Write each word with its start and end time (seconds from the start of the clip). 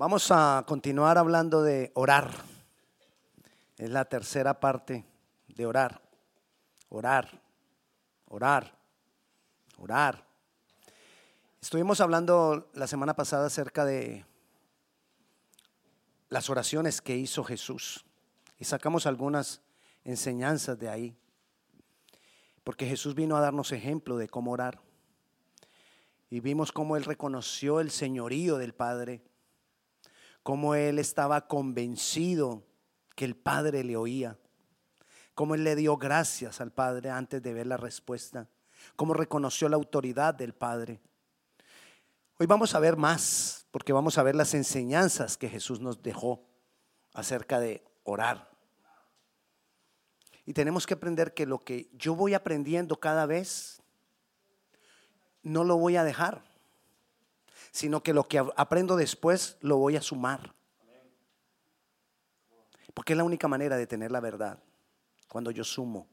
Vamos 0.00 0.30
a 0.30 0.64
continuar 0.66 1.18
hablando 1.18 1.62
de 1.62 1.92
orar. 1.94 2.30
Es 3.76 3.90
la 3.90 4.06
tercera 4.06 4.58
parte 4.58 5.04
de 5.46 5.66
orar. 5.66 6.00
Orar, 6.88 7.42
orar, 8.24 8.78
orar. 9.76 10.26
Estuvimos 11.60 12.00
hablando 12.00 12.70
la 12.72 12.86
semana 12.86 13.14
pasada 13.14 13.48
acerca 13.48 13.84
de 13.84 14.24
las 16.30 16.48
oraciones 16.48 17.02
que 17.02 17.18
hizo 17.18 17.44
Jesús 17.44 18.06
y 18.58 18.64
sacamos 18.64 19.04
algunas 19.04 19.60
enseñanzas 20.04 20.78
de 20.78 20.88
ahí. 20.88 21.18
Porque 22.64 22.86
Jesús 22.86 23.14
vino 23.14 23.36
a 23.36 23.40
darnos 23.40 23.70
ejemplo 23.70 24.16
de 24.16 24.30
cómo 24.30 24.52
orar. 24.52 24.80
Y 26.30 26.40
vimos 26.40 26.72
cómo 26.72 26.96
Él 26.96 27.04
reconoció 27.04 27.80
el 27.80 27.90
señorío 27.90 28.56
del 28.56 28.72
Padre 28.72 29.29
cómo 30.50 30.74
él 30.74 30.98
estaba 30.98 31.46
convencido 31.46 32.66
que 33.14 33.24
el 33.24 33.36
Padre 33.36 33.84
le 33.84 33.96
oía, 33.96 34.36
cómo 35.32 35.54
él 35.54 35.62
le 35.62 35.76
dio 35.76 35.96
gracias 35.96 36.60
al 36.60 36.72
Padre 36.72 37.08
antes 37.10 37.40
de 37.40 37.54
ver 37.54 37.68
la 37.68 37.76
respuesta, 37.76 38.48
cómo 38.96 39.14
reconoció 39.14 39.68
la 39.68 39.76
autoridad 39.76 40.34
del 40.34 40.52
Padre. 40.52 41.00
Hoy 42.36 42.48
vamos 42.48 42.74
a 42.74 42.80
ver 42.80 42.96
más, 42.96 43.68
porque 43.70 43.92
vamos 43.92 44.18
a 44.18 44.24
ver 44.24 44.34
las 44.34 44.52
enseñanzas 44.54 45.36
que 45.36 45.48
Jesús 45.48 45.78
nos 45.78 46.02
dejó 46.02 46.42
acerca 47.14 47.60
de 47.60 47.84
orar. 48.02 48.50
Y 50.46 50.52
tenemos 50.52 50.84
que 50.84 50.94
aprender 50.94 51.32
que 51.32 51.46
lo 51.46 51.60
que 51.60 51.88
yo 51.92 52.16
voy 52.16 52.34
aprendiendo 52.34 52.98
cada 52.98 53.24
vez, 53.24 53.80
no 55.44 55.62
lo 55.62 55.76
voy 55.76 55.94
a 55.94 56.02
dejar 56.02 56.49
sino 57.70 58.02
que 58.02 58.12
lo 58.12 58.24
que 58.24 58.38
aprendo 58.56 58.96
después 58.96 59.56
lo 59.60 59.76
voy 59.76 59.96
a 59.96 60.02
sumar. 60.02 60.54
Porque 62.94 63.12
es 63.12 63.16
la 63.16 63.24
única 63.24 63.48
manera 63.48 63.76
de 63.76 63.86
tener 63.86 64.10
la 64.10 64.20
verdad, 64.20 64.58
cuando 65.28 65.50
yo 65.50 65.64
sumo. 65.64 66.08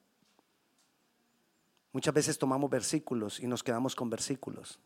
Muchas 1.91 2.13
veces 2.13 2.37
tomamos 2.37 2.69
versículos 2.69 3.39
y 3.39 3.47
nos 3.47 3.63
quedamos 3.63 3.95
con 3.95 4.09
versículos, 4.09 4.79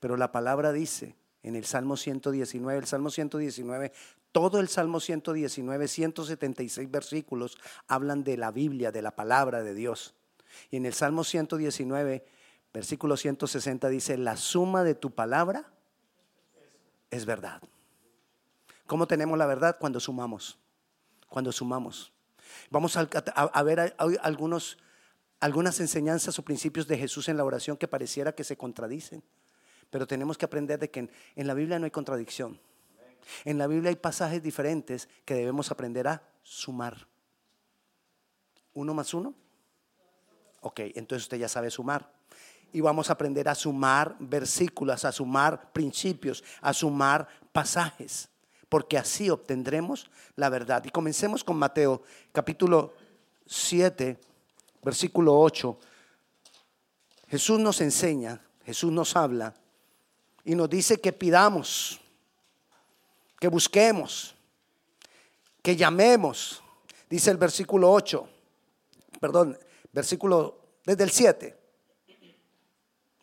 pero 0.00 0.16
la 0.16 0.32
palabra 0.32 0.72
dice 0.72 1.14
en 1.42 1.54
el 1.54 1.64
Salmo 1.64 1.96
119, 1.96 2.80
el 2.80 2.86
Salmo 2.86 3.10
119, 3.10 3.92
todo 4.32 4.60
el 4.60 4.68
Salmo 4.68 5.00
119, 5.00 5.88
176 5.88 6.90
versículos 6.90 7.58
hablan 7.86 8.24
de 8.24 8.36
la 8.36 8.50
Biblia, 8.50 8.90
de 8.90 9.02
la 9.02 9.14
palabra 9.14 9.62
de 9.62 9.74
Dios. 9.74 10.14
Y 10.70 10.76
en 10.76 10.86
el 10.86 10.92
Salmo 10.92 11.24
119, 11.24 12.24
versículo 12.72 13.16
160 13.16 13.88
dice, 13.88 14.18
la 14.18 14.36
suma 14.36 14.84
de 14.84 14.94
tu 14.94 15.12
palabra 15.12 15.72
es 17.10 17.26
verdad. 17.26 17.62
¿Cómo 18.86 19.06
tenemos 19.06 19.38
la 19.38 19.46
verdad? 19.46 19.76
Cuando 19.78 20.00
sumamos. 20.00 20.58
Cuando 21.28 21.52
sumamos. 21.52 22.12
Vamos 22.70 22.96
a, 22.96 23.62
ver 23.62 23.94
algunos, 23.98 24.78
algunas 25.38 25.78
enseñanzas 25.80 26.38
o 26.38 26.44
principios 26.44 26.88
de 26.88 26.98
Jesús 26.98 27.28
en 27.28 27.36
la 27.36 27.44
oración 27.44 27.76
que 27.76 27.86
pareciera 27.86 28.34
que 28.34 28.44
se 28.44 28.56
contradicen. 28.56 29.22
Pero 29.90 30.06
tenemos 30.06 30.38
que 30.38 30.44
aprender 30.44 30.78
de 30.78 30.90
que 30.90 31.08
en, 31.36 31.46
la 31.46 31.54
Biblia 31.54 31.78
no 31.78 31.84
hay 31.84 31.90
contradicción. 31.90 32.60
En 33.44 33.58
la 33.58 33.66
Biblia 33.66 33.90
hay 33.90 33.96
pasajes 33.96 34.42
diferentes 34.42 35.08
que 35.24 35.34
debemos 35.34 35.70
aprender 35.70 36.08
a 36.08 36.22
sumar. 36.42 37.06
¿Uno 38.72 38.94
más 38.94 39.14
uno? 39.14 39.34
Ok, 40.62 40.80
entonces 40.94 41.24
usted 41.24 41.38
ya 41.38 41.48
sabe 41.48 41.70
sumar 41.70 42.19
y 42.72 42.80
vamos 42.80 43.10
a 43.10 43.14
aprender 43.14 43.48
a 43.48 43.54
sumar 43.54 44.16
versículos, 44.18 45.04
a 45.04 45.12
sumar 45.12 45.72
principios, 45.72 46.42
a 46.60 46.72
sumar 46.72 47.26
pasajes, 47.52 48.28
porque 48.68 48.98
así 48.98 49.30
obtendremos 49.30 50.10
la 50.36 50.48
verdad. 50.48 50.84
Y 50.84 50.90
comencemos 50.90 51.42
con 51.42 51.56
Mateo 51.56 52.02
capítulo 52.32 52.94
7, 53.46 54.18
versículo 54.82 55.38
8. 55.38 55.78
Jesús 57.28 57.58
nos 57.58 57.80
enseña, 57.80 58.40
Jesús 58.64 58.92
nos 58.92 59.16
habla 59.16 59.54
y 60.44 60.54
nos 60.54 60.70
dice 60.70 61.00
que 61.00 61.12
pidamos, 61.12 62.00
que 63.38 63.48
busquemos, 63.48 64.34
que 65.62 65.76
llamemos. 65.76 66.62
Dice 67.08 67.30
el 67.30 67.36
versículo 67.36 67.90
8, 67.92 68.28
perdón, 69.20 69.58
versículo 69.92 70.58
desde 70.84 71.04
el 71.04 71.10
7 71.10 71.59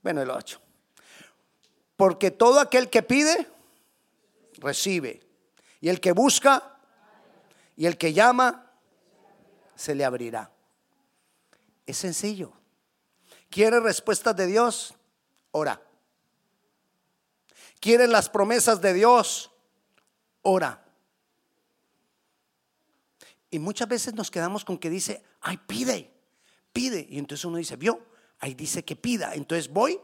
bueno, 0.01 0.21
el 0.21 0.29
8. 0.29 0.61
Porque 1.95 2.31
todo 2.31 2.59
aquel 2.59 2.89
que 2.89 3.01
pide, 3.01 3.47
recibe. 4.57 5.21
Y 5.81 5.89
el 5.89 5.99
que 5.99 6.11
busca 6.11 6.77
y 7.75 7.85
el 7.85 7.97
que 7.97 8.13
llama, 8.13 8.71
se 9.75 9.95
le 9.95 10.03
abrirá. 10.05 10.51
Es 11.85 11.97
sencillo. 11.97 12.53
¿Quiere 13.49 13.79
respuestas 13.79 14.35
de 14.35 14.47
Dios? 14.47 14.93
Ora. 15.51 15.81
¿Quiere 17.79 18.07
las 18.07 18.29
promesas 18.29 18.81
de 18.81 18.93
Dios? 18.93 19.51
Ora. 20.41 20.83
Y 23.49 23.59
muchas 23.59 23.87
veces 23.87 24.13
nos 24.13 24.31
quedamos 24.31 24.65
con 24.65 24.77
que 24.77 24.89
dice, 24.89 25.23
ay, 25.41 25.57
pide, 25.57 26.11
pide. 26.73 27.07
Y 27.09 27.17
entonces 27.17 27.45
uno 27.45 27.57
dice, 27.57 27.75
vio, 27.75 28.05
Ahí 28.39 28.53
dice 28.53 28.83
que 28.83 28.95
pida. 28.95 29.33
Entonces 29.33 29.71
voy 29.71 29.99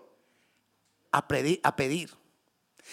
a 1.11 1.27
pedir, 1.27 1.59
a 1.63 1.75
pedir. 1.75 2.11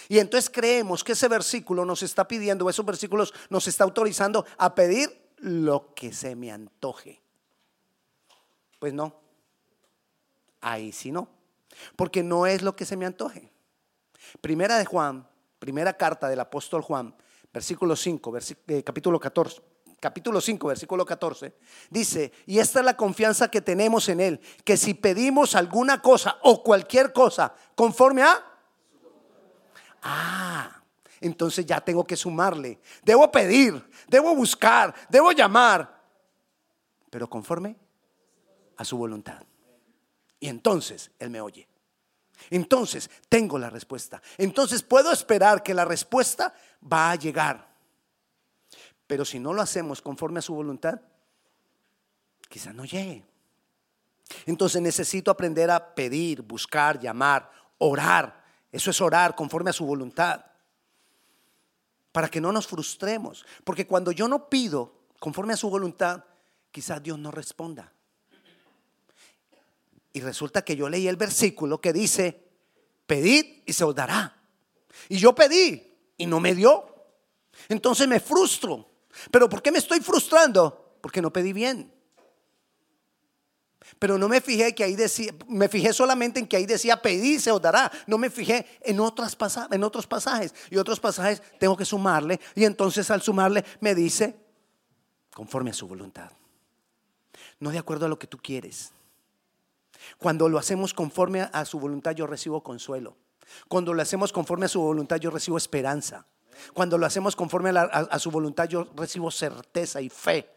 Y 0.08 0.18
entonces 0.18 0.50
creemos 0.50 1.02
que 1.02 1.12
ese 1.12 1.28
versículo 1.28 1.84
nos 1.84 2.02
está 2.02 2.28
pidiendo, 2.28 2.68
esos 2.68 2.86
versículos 2.86 3.34
nos 3.48 3.66
está 3.66 3.84
autorizando 3.84 4.46
a 4.56 4.74
pedir 4.74 5.30
lo 5.38 5.94
que 5.94 6.12
se 6.12 6.36
me 6.36 6.52
antoje. 6.52 7.20
Pues 8.78 8.92
no. 8.92 9.14
Ahí 10.60 10.92
sí 10.92 11.10
no. 11.10 11.28
Porque 11.96 12.22
no 12.22 12.46
es 12.46 12.62
lo 12.62 12.76
que 12.76 12.84
se 12.84 12.96
me 12.96 13.06
antoje. 13.06 13.50
Primera 14.40 14.78
de 14.78 14.84
Juan, 14.84 15.26
primera 15.58 15.96
carta 15.96 16.28
del 16.28 16.40
apóstol 16.40 16.82
Juan, 16.82 17.14
versículo 17.52 17.96
5, 17.96 18.38
eh, 18.68 18.82
capítulo 18.82 19.18
14, 19.18 19.60
capítulo 20.00 20.40
5, 20.40 20.66
versículo 20.66 21.04
14, 21.04 21.54
dice, 21.90 22.32
y 22.46 22.58
esta 22.58 22.80
es 22.80 22.84
la 22.84 22.96
confianza 22.96 23.50
que 23.50 23.60
tenemos 23.60 24.08
en 24.08 24.20
Él, 24.20 24.40
que 24.64 24.76
si 24.76 24.94
pedimos 24.94 25.54
alguna 25.54 26.00
cosa 26.00 26.38
o 26.42 26.62
cualquier 26.62 27.12
cosa 27.12 27.54
conforme 27.74 28.22
a... 28.22 28.46
Ah, 30.02 30.82
entonces 31.20 31.66
ya 31.66 31.80
tengo 31.82 32.04
que 32.06 32.16
sumarle. 32.16 32.80
Debo 33.02 33.30
pedir, 33.30 33.88
debo 34.08 34.34
buscar, 34.34 34.94
debo 35.10 35.32
llamar, 35.32 36.00
pero 37.10 37.28
conforme 37.28 37.76
a 38.78 38.84
su 38.84 38.96
voluntad. 38.96 39.42
Y 40.40 40.48
entonces 40.48 41.10
Él 41.18 41.28
me 41.28 41.42
oye. 41.42 41.68
Entonces 42.48 43.10
tengo 43.28 43.58
la 43.58 43.68
respuesta. 43.68 44.22
Entonces 44.38 44.82
puedo 44.82 45.12
esperar 45.12 45.62
que 45.62 45.74
la 45.74 45.84
respuesta 45.84 46.54
va 46.90 47.10
a 47.10 47.16
llegar. 47.16 47.69
Pero 49.10 49.25
si 49.25 49.41
no 49.41 49.53
lo 49.53 49.60
hacemos 49.60 50.00
conforme 50.00 50.38
a 50.38 50.43
su 50.43 50.54
voluntad, 50.54 51.00
quizás 52.48 52.72
no 52.72 52.84
llegue. 52.84 53.25
Entonces 54.47 54.81
necesito 54.81 55.32
aprender 55.32 55.69
a 55.69 55.97
pedir, 55.97 56.43
buscar, 56.43 57.00
llamar, 57.00 57.50
orar. 57.78 58.44
Eso 58.71 58.88
es 58.93 59.00
orar 59.00 59.34
conforme 59.34 59.71
a 59.71 59.72
su 59.72 59.84
voluntad. 59.84 60.44
Para 62.12 62.28
que 62.28 62.41
no 62.41 62.53
nos 62.53 62.69
frustremos. 62.69 63.44
Porque 63.65 63.84
cuando 63.84 64.12
yo 64.12 64.28
no 64.28 64.48
pido 64.48 64.93
conforme 65.19 65.54
a 65.54 65.56
su 65.56 65.69
voluntad, 65.69 66.22
quizás 66.71 67.03
Dios 67.03 67.19
no 67.19 67.32
responda. 67.32 67.92
Y 70.12 70.21
resulta 70.21 70.62
que 70.62 70.77
yo 70.77 70.88
leí 70.88 71.09
el 71.09 71.16
versículo 71.16 71.81
que 71.81 71.92
dice, 71.92 72.48
pedid 73.09 73.65
y 73.66 73.72
se 73.72 73.82
os 73.82 73.92
dará. 73.92 74.41
Y 75.09 75.16
yo 75.16 75.34
pedí 75.34 75.98
y 76.16 76.27
no 76.27 76.38
me 76.38 76.54
dio. 76.54 76.87
Entonces 77.69 78.06
me 78.06 78.21
frustro. 78.21 78.90
Pero 79.30 79.48
¿por 79.48 79.62
qué 79.62 79.72
me 79.72 79.78
estoy 79.78 80.01
frustrando? 80.01 80.97
Porque 81.01 81.22
no 81.22 81.33
pedí 81.33 81.53
bien. 81.53 81.92
Pero 83.98 84.18
no 84.18 84.28
me 84.28 84.41
fijé 84.41 84.74
que 84.74 84.84
ahí 84.84 84.95
decía, 84.95 85.34
me 85.48 85.68
fijé 85.68 85.92
solamente 85.92 86.39
en 86.39 86.47
que 86.47 86.57
ahí 86.57 86.66
decía 86.66 87.01
pedir 87.01 87.41
se 87.41 87.51
os 87.51 87.60
dará. 87.60 87.91
No 88.07 88.18
me 88.18 88.30
fijé 88.30 88.66
en, 88.83 89.01
otras 89.01 89.36
en 89.71 89.84
otros 89.84 90.07
pasajes. 90.07 90.54
Y 90.71 90.77
otros 90.77 91.01
pasajes 91.01 91.42
tengo 91.59 91.77
que 91.77 91.84
sumarle. 91.84 92.41
Y 92.54 92.65
entonces 92.65 93.10
al 93.10 93.22
sumarle 93.22 93.65
me 93.80 93.95
dice, 93.95 94.36
conforme 95.34 95.71
a 95.71 95.74
su 95.74 95.89
voluntad. 95.89 96.30
No 97.59 97.71
de 97.71 97.78
acuerdo 97.78 98.06
a 98.06 98.09
lo 98.09 98.18
que 98.18 98.27
tú 98.27 98.39
quieres. 98.39 98.92
Cuando 100.18 100.48
lo 100.48 100.59
hacemos 100.59 100.95
conforme 100.95 101.42
a 101.53 101.65
su 101.65 101.78
voluntad 101.78 102.13
yo 102.13 102.27
recibo 102.27 102.63
consuelo. 102.63 103.16
Cuando 103.68 103.92
lo 103.92 104.03
hacemos 104.03 104.33
conforme 104.33 104.66
a 104.66 104.68
su 104.68 104.80
voluntad 104.80 105.16
yo 105.16 105.30
recibo 105.30 105.56
esperanza. 105.56 106.27
Cuando 106.74 106.98
lo 106.98 107.07
hacemos 107.07 107.36
conforme 107.36 107.71
a, 107.71 108.18
su 108.18 108.30
voluntad, 108.30 108.68
yo 108.68 108.89
recibo 108.97 109.30
certeza 109.30 110.01
y 110.01 110.09
fe 110.09 110.51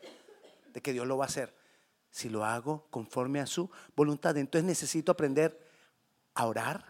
de 0.74 0.82
que 0.82 0.94
Dios 0.94 1.08
lo 1.08 1.18
va 1.18 1.26
a 1.26 1.28
hacer. 1.28 1.56
Si 2.10 2.30
lo 2.30 2.46
hago 2.46 2.88
conforme 2.90 3.40
a 3.40 3.48
su 3.48 3.70
voluntad, 3.96 4.38
entonces 4.38 4.66
necesito 4.66 5.12
aprender 5.12 5.60
a 6.36 6.46
orar 6.46 6.86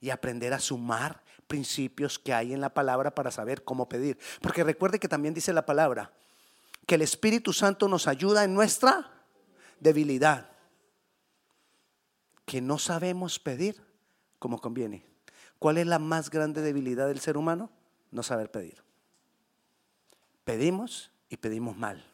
y 0.00 0.10
aprender 0.10 0.52
a 0.52 0.60
sumar 0.60 1.22
principios 1.46 2.18
que 2.18 2.34
hay 2.34 2.52
en 2.52 2.60
la 2.60 2.74
palabra 2.74 3.14
para 3.14 3.30
saber 3.30 3.64
cómo 3.64 3.88
pedir. 3.88 4.18
Porque 4.40 4.64
recuerde 4.64 4.98
que 4.98 5.08
también 5.08 5.34
dice 5.34 5.52
la 5.52 5.64
palabra 5.64 6.12
que 6.86 6.94
el 6.94 7.02
Espíritu 7.02 7.52
Santo 7.52 7.88
nos 7.88 8.06
ayuda 8.06 8.44
en 8.44 8.54
nuestra 8.54 9.10
debilidad, 9.80 10.50
que 12.44 12.60
no 12.60 12.78
sabemos 12.78 13.38
pedir 13.38 13.82
como 14.38 14.60
conviene. 14.60 15.04
¿Cuál 15.58 15.78
es 15.78 15.86
la 15.86 15.98
más 15.98 16.30
grande 16.30 16.60
debilidad 16.60 17.08
del 17.08 17.20
ser 17.20 17.36
humano? 17.36 17.70
No 18.10 18.22
saber 18.22 18.50
pedir. 18.50 18.82
Pedimos 20.44 21.10
y 21.28 21.36
pedimos 21.36 21.76
mal. 21.76 22.04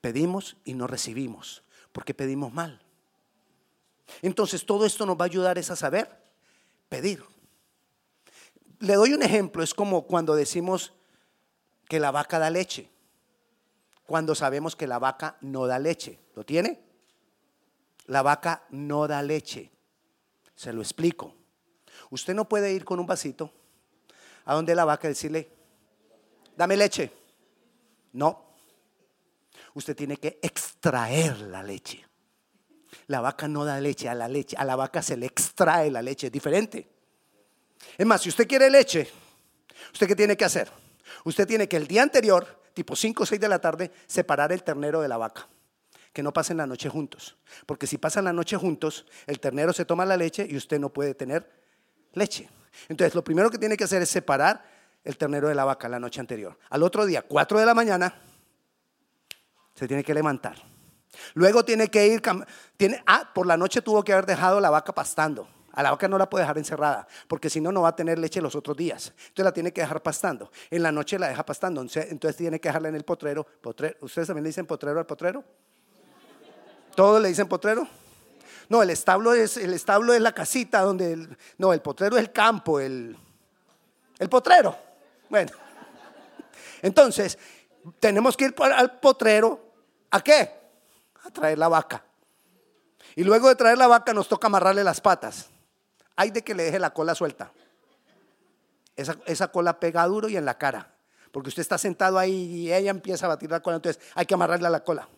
Pedimos 0.00 0.56
y 0.64 0.74
no 0.74 0.86
recibimos, 0.86 1.62
porque 1.92 2.14
pedimos 2.14 2.52
mal. 2.52 2.82
Entonces 4.22 4.64
todo 4.64 4.86
esto 4.86 5.06
nos 5.06 5.16
va 5.16 5.24
a 5.24 5.26
ayudar 5.26 5.58
es 5.58 5.70
a 5.70 5.76
saber 5.76 6.08
pedir. 6.88 7.22
Le 8.78 8.94
doy 8.94 9.14
un 9.14 9.22
ejemplo, 9.22 9.62
es 9.62 9.74
como 9.74 10.06
cuando 10.06 10.34
decimos 10.34 10.92
que 11.88 11.98
la 11.98 12.10
vaca 12.10 12.38
da 12.38 12.50
leche, 12.50 12.90
cuando 14.06 14.34
sabemos 14.34 14.76
que 14.76 14.86
la 14.86 14.98
vaca 14.98 15.36
no 15.40 15.66
da 15.66 15.78
leche. 15.78 16.20
¿Lo 16.34 16.44
tiene? 16.44 16.80
La 18.06 18.22
vaca 18.22 18.66
no 18.70 19.08
da 19.08 19.22
leche. 19.22 19.72
Se 20.54 20.72
lo 20.72 20.80
explico. 20.80 21.34
Usted 22.10 22.34
no 22.34 22.48
puede 22.48 22.72
ir 22.72 22.84
con 22.84 23.00
un 23.00 23.06
vasito 23.06 23.52
a 24.46 24.54
donde 24.54 24.74
la 24.74 24.84
vaca 24.84 25.08
y 25.08 25.10
decirle, 25.10 25.48
dame 26.56 26.76
leche. 26.76 27.12
No. 28.12 28.54
Usted 29.74 29.94
tiene 29.94 30.16
que 30.16 30.38
extraer 30.40 31.38
la 31.40 31.62
leche. 31.62 32.04
La 33.08 33.20
vaca 33.20 33.46
no 33.46 33.64
da 33.64 33.78
leche, 33.80 34.08
a 34.08 34.14
la 34.14 34.26
leche, 34.26 34.56
a 34.56 34.64
la 34.64 34.76
vaca 34.76 35.02
se 35.02 35.16
le 35.16 35.26
extrae 35.26 35.90
la 35.90 36.00
leche, 36.00 36.28
es 36.28 36.32
diferente. 36.32 36.88
Es 37.98 38.06
más, 38.06 38.22
si 38.22 38.30
usted 38.30 38.48
quiere 38.48 38.70
leche, 38.70 39.08
¿usted 39.92 40.06
qué 40.06 40.16
tiene 40.16 40.36
que 40.36 40.44
hacer? 40.44 40.70
Usted 41.24 41.46
tiene 41.46 41.68
que 41.68 41.76
el 41.76 41.86
día 41.86 42.02
anterior, 42.02 42.62
tipo 42.72 42.96
5 42.96 43.22
o 43.22 43.26
6 43.26 43.40
de 43.40 43.48
la 43.48 43.60
tarde, 43.60 43.90
separar 44.06 44.52
el 44.52 44.62
ternero 44.62 45.00
de 45.00 45.08
la 45.08 45.18
vaca. 45.18 45.48
Que 46.12 46.22
no 46.22 46.32
pasen 46.32 46.56
la 46.56 46.66
noche 46.66 46.88
juntos. 46.88 47.36
Porque 47.66 47.86
si 47.86 47.98
pasan 47.98 48.24
la 48.24 48.32
noche 48.32 48.56
juntos, 48.56 49.06
el 49.26 49.38
ternero 49.38 49.72
se 49.72 49.84
toma 49.84 50.06
la 50.06 50.16
leche 50.16 50.46
y 50.48 50.56
usted 50.56 50.80
no 50.80 50.92
puede 50.92 51.14
tener 51.14 51.50
leche. 52.12 52.48
Entonces, 52.88 53.14
lo 53.14 53.22
primero 53.22 53.50
que 53.50 53.58
tiene 53.58 53.76
que 53.76 53.84
hacer 53.84 54.02
es 54.02 54.08
separar 54.08 54.64
el 55.04 55.16
ternero 55.16 55.48
de 55.48 55.54
la 55.54 55.64
vaca 55.64 55.88
la 55.88 56.00
noche 56.00 56.20
anterior. 56.20 56.58
Al 56.70 56.82
otro 56.82 57.06
día, 57.06 57.22
4 57.22 57.60
de 57.60 57.66
la 57.66 57.74
mañana, 57.74 58.14
se 59.74 59.86
tiene 59.86 60.02
que 60.02 60.14
levantar 60.14 60.56
Luego 61.34 61.64
tiene 61.64 61.88
que 61.88 62.06
ir, 62.06 62.22
tiene, 62.76 63.02
ah, 63.06 63.30
por 63.34 63.46
la 63.46 63.56
noche 63.56 63.82
tuvo 63.82 64.02
que 64.02 64.12
haber 64.12 64.26
dejado 64.26 64.60
la 64.60 64.70
vaca 64.70 64.92
pastando. 64.94 65.48
A 65.72 65.82
la 65.82 65.90
vaca 65.90 66.08
no 66.08 66.16
la 66.16 66.30
puede 66.30 66.42
dejar 66.42 66.56
encerrada, 66.56 67.06
porque 67.28 67.50
si 67.50 67.60
no, 67.60 67.70
no 67.70 67.82
va 67.82 67.90
a 67.90 67.96
tener 67.96 68.18
leche 68.18 68.40
los 68.40 68.54
otros 68.54 68.76
días. 68.76 69.12
Entonces 69.28 69.44
la 69.44 69.52
tiene 69.52 69.72
que 69.72 69.82
dejar 69.82 70.02
pastando. 70.02 70.50
En 70.70 70.82
la 70.82 70.90
noche 70.90 71.18
la 71.18 71.28
deja 71.28 71.44
pastando, 71.44 71.82
entonces 71.82 72.36
tiene 72.36 72.58
que 72.60 72.70
dejarla 72.70 72.88
en 72.88 72.94
el 72.94 73.04
potrero. 73.04 73.46
¿Ustedes 74.00 74.26
también 74.26 74.44
le 74.44 74.48
dicen 74.48 74.66
potrero 74.66 74.98
al 74.98 75.06
potrero? 75.06 75.44
¿Todos 76.94 77.20
le 77.20 77.28
dicen 77.28 77.46
potrero? 77.46 77.86
No, 78.68 78.82
el 78.82 78.90
establo 78.90 79.34
es, 79.34 79.56
el 79.56 79.72
establo 79.72 80.12
es 80.12 80.20
la 80.20 80.32
casita 80.32 80.80
donde... 80.80 81.28
no, 81.58 81.72
el 81.72 81.80
potrero 81.80 82.16
es 82.16 82.22
el 82.22 82.32
campo, 82.32 82.80
el, 82.80 83.16
el 84.18 84.28
potrero. 84.28 84.76
Bueno, 85.28 85.52
entonces 86.82 87.38
tenemos 88.00 88.36
que 88.36 88.46
ir 88.46 88.54
al 88.60 88.98
potrero. 88.98 89.60
¿A 90.10 90.20
qué? 90.20 90.66
a 91.26 91.30
traer 91.30 91.58
la 91.58 91.68
vaca. 91.68 92.04
Y 93.14 93.24
luego 93.24 93.48
de 93.48 93.56
traer 93.56 93.78
la 93.78 93.86
vaca 93.86 94.12
nos 94.12 94.28
toca 94.28 94.46
amarrarle 94.46 94.84
las 94.84 95.00
patas. 95.00 95.48
Hay 96.14 96.30
de 96.30 96.42
que 96.42 96.54
le 96.54 96.64
deje 96.64 96.78
la 96.78 96.90
cola 96.90 97.14
suelta. 97.14 97.52
Esa, 98.94 99.16
esa, 99.26 99.48
cola 99.48 99.78
pega 99.78 100.06
duro 100.06 100.28
y 100.28 100.36
en 100.36 100.44
la 100.44 100.56
cara. 100.56 100.94
Porque 101.32 101.48
usted 101.48 101.60
está 101.60 101.76
sentado 101.76 102.18
ahí 102.18 102.32
y 102.32 102.72
ella 102.72 102.90
empieza 102.90 103.26
a 103.26 103.30
batir 103.30 103.50
la 103.50 103.60
cola. 103.60 103.76
Entonces 103.76 104.02
hay 104.14 104.24
que 104.24 104.34
amarrarle 104.34 104.66
a 104.66 104.70
la 104.70 104.84
cola. 104.84 105.08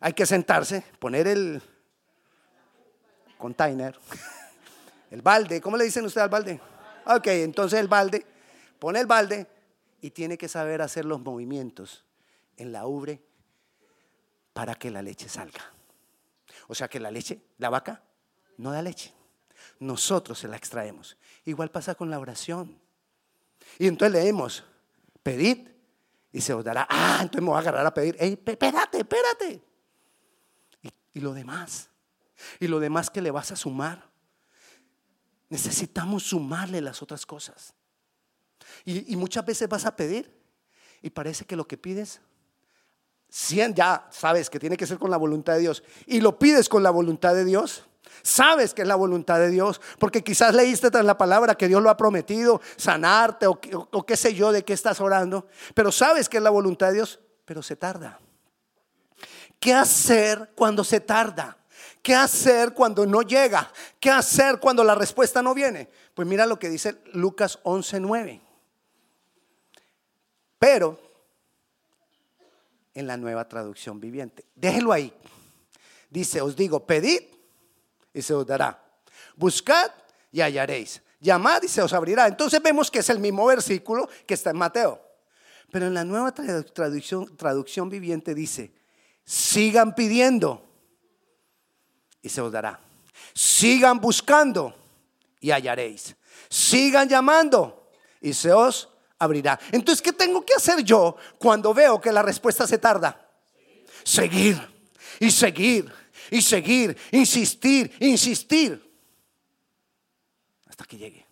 Hay 0.00 0.12
que 0.12 0.26
sentarse, 0.26 0.84
poner 0.98 1.26
el 1.26 1.60
container, 3.38 3.98
el 5.10 5.22
balde. 5.22 5.60
¿Cómo 5.60 5.76
le 5.76 5.84
dicen 5.84 6.04
usted 6.04 6.20
al 6.20 6.28
balde? 6.28 6.60
Ok, 7.06 7.26
entonces 7.28 7.80
el 7.80 7.88
balde, 7.88 8.26
pone 8.78 9.00
el 9.00 9.06
balde 9.06 9.46
y 10.00 10.10
tiene 10.10 10.36
que 10.36 10.48
saber 10.48 10.82
hacer 10.82 11.04
los 11.04 11.20
movimientos 11.20 12.04
en 12.56 12.72
la 12.72 12.86
ubre 12.86 13.22
para 14.52 14.74
que 14.74 14.90
la 14.90 15.00
leche 15.00 15.28
salga. 15.28 15.72
O 16.66 16.74
sea 16.74 16.88
que 16.88 17.00
la 17.00 17.10
leche, 17.10 17.40
la 17.58 17.70
vaca, 17.70 18.02
no 18.58 18.72
da 18.72 18.82
leche. 18.82 19.14
Nosotros 19.80 20.38
se 20.38 20.48
la 20.48 20.56
extraemos. 20.56 21.16
Igual 21.44 21.70
pasa 21.70 21.94
con 21.94 22.10
la 22.10 22.18
oración. 22.18 22.78
Y 23.78 23.86
entonces 23.86 24.20
leemos, 24.20 24.64
pedid 25.22 25.68
y 26.32 26.40
se 26.40 26.52
os 26.52 26.64
dará. 26.64 26.86
Ah, 26.90 27.18
entonces 27.22 27.42
me 27.42 27.48
voy 27.48 27.56
a 27.56 27.60
agarrar 27.60 27.86
a 27.86 27.94
pedir. 27.94 28.16
Ey, 28.18 28.32
espérate, 28.44 28.98
espérate. 28.98 29.62
Y 31.14 31.20
lo 31.20 31.32
demás. 31.32 31.88
Y 32.60 32.68
lo 32.68 32.80
demás 32.80 33.10
que 33.10 33.22
le 33.22 33.30
vas 33.30 33.52
a 33.52 33.56
sumar. 33.56 34.08
Necesitamos 35.48 36.24
sumarle 36.24 36.80
las 36.80 37.02
otras 37.02 37.24
cosas. 37.24 37.74
Y, 38.84 39.16
muchas 39.16 39.44
veces 39.44 39.68
vas 39.68 39.86
a 39.86 39.96
pedir 39.96 40.30
y 41.02 41.10
parece 41.10 41.44
que 41.44 41.56
lo 41.56 41.66
que 41.66 41.76
pides 41.76 42.20
ya 43.74 44.08
sabes 44.10 44.48
que 44.48 44.58
tiene 44.58 44.76
que 44.76 44.86
ser 44.86 44.98
con 44.98 45.10
la 45.10 45.16
voluntad 45.16 45.54
de 45.54 45.60
Dios 45.60 45.82
y 46.06 46.20
lo 46.20 46.38
pides 46.38 46.68
con 46.68 46.82
la 46.82 46.90
voluntad 46.90 47.34
de 47.34 47.44
Dios, 47.44 47.84
sabes 48.22 48.72
que 48.72 48.82
es 48.82 48.88
la 48.88 48.94
voluntad 48.94 49.38
de 49.38 49.50
Dios, 49.50 49.80
porque 49.98 50.24
quizás 50.24 50.54
leíste 50.54 50.88
en 50.96 51.06
la 51.06 51.18
palabra 51.18 51.54
que 51.54 51.68
Dios 51.68 51.82
lo 51.82 51.90
ha 51.90 51.96
prometido, 51.96 52.60
sanarte 52.76 53.46
o 53.46 54.06
qué 54.06 54.16
sé 54.16 54.34
yo 54.34 54.50
de 54.50 54.64
qué 54.64 54.72
estás 54.72 55.00
orando, 55.00 55.46
pero 55.74 55.92
sabes 55.92 56.28
que 56.28 56.38
es 56.38 56.42
la 56.42 56.50
voluntad 56.50 56.88
de 56.88 56.94
Dios, 56.94 57.20
pero 57.44 57.62
se 57.62 57.76
tarda. 57.76 58.18
¿Qué 59.60 59.74
hacer 59.74 60.52
cuando 60.54 60.82
se 60.84 61.00
tarda? 61.00 61.57
¿Qué 62.08 62.14
hacer 62.14 62.72
cuando 62.72 63.04
no 63.04 63.20
llega? 63.20 63.70
¿Qué 64.00 64.10
hacer 64.10 64.58
cuando 64.58 64.82
la 64.82 64.94
respuesta 64.94 65.42
no 65.42 65.52
viene? 65.52 65.90
Pues 66.14 66.26
mira 66.26 66.46
lo 66.46 66.58
que 66.58 66.70
dice 66.70 67.02
Lucas 67.12 67.58
11:9. 67.64 68.40
Pero 70.58 70.98
en 72.94 73.06
la 73.06 73.18
nueva 73.18 73.46
traducción 73.46 74.00
viviente. 74.00 74.46
Déjelo 74.54 74.92
ahí. 74.92 75.12
Dice, 76.08 76.40
os 76.40 76.56
digo, 76.56 76.86
pedid 76.86 77.20
y 78.14 78.22
se 78.22 78.32
os 78.32 78.46
dará. 78.46 78.82
Buscad 79.36 79.90
y 80.32 80.40
hallaréis. 80.40 81.02
Llamad 81.20 81.62
y 81.62 81.68
se 81.68 81.82
os 81.82 81.92
abrirá. 81.92 82.26
Entonces 82.26 82.62
vemos 82.62 82.90
que 82.90 83.00
es 83.00 83.10
el 83.10 83.18
mismo 83.18 83.44
versículo 83.44 84.08
que 84.26 84.32
está 84.32 84.48
en 84.48 84.56
Mateo. 84.56 84.98
Pero 85.70 85.88
en 85.88 85.92
la 85.92 86.04
nueva 86.04 86.32
traducción, 86.32 87.36
traducción 87.36 87.90
viviente 87.90 88.34
dice, 88.34 88.72
sigan 89.26 89.94
pidiendo 89.94 90.67
y 92.22 92.28
se 92.28 92.40
os 92.40 92.52
dará. 92.52 92.80
Sigan 93.34 94.00
buscando 94.00 94.74
y 95.40 95.50
hallaréis. 95.50 96.14
Sigan 96.48 97.08
llamando 97.08 97.90
y 98.20 98.32
se 98.32 98.52
os 98.52 98.88
abrirá. 99.18 99.58
Entonces, 99.72 100.02
¿qué 100.02 100.12
tengo 100.12 100.44
que 100.44 100.54
hacer 100.54 100.82
yo 100.82 101.16
cuando 101.38 101.74
veo 101.74 102.00
que 102.00 102.12
la 102.12 102.22
respuesta 102.22 102.66
se 102.66 102.78
tarda? 102.78 103.28
Seguir 104.04 104.58
y 105.20 105.30
seguir 105.30 105.92
y 106.30 106.42
seguir, 106.42 106.96
insistir, 107.10 107.94
insistir 108.00 108.84
hasta 110.66 110.84
que 110.84 110.96
llegue. 110.96 111.26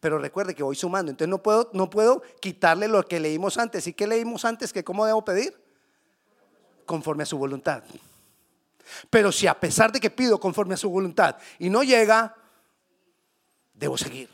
Pero 0.00 0.18
recuerde 0.18 0.54
que 0.54 0.62
voy 0.62 0.76
sumando, 0.76 1.10
entonces 1.10 1.28
no 1.28 1.42
puedo, 1.42 1.70
no 1.72 1.90
puedo 1.90 2.22
quitarle 2.40 2.86
lo 2.88 3.02
que 3.04 3.18
leímos 3.18 3.58
antes. 3.58 3.86
¿Y 3.86 3.92
qué 3.92 4.06
leímos 4.06 4.44
antes? 4.44 4.72
¿Que 4.72 4.84
cómo 4.84 5.04
debo 5.04 5.24
pedir? 5.24 5.56
Conforme 6.86 7.24
a 7.24 7.26
su 7.26 7.36
voluntad. 7.36 7.82
Pero 9.10 9.32
si 9.32 9.46
a 9.46 9.58
pesar 9.58 9.92
de 9.92 10.00
que 10.00 10.10
pido 10.10 10.38
conforme 10.38 10.74
a 10.74 10.78
su 10.78 10.88
voluntad 10.90 11.36
y 11.58 11.70
no 11.70 11.82
llega, 11.82 12.34
debo 13.74 13.96
seguir. 13.96 14.28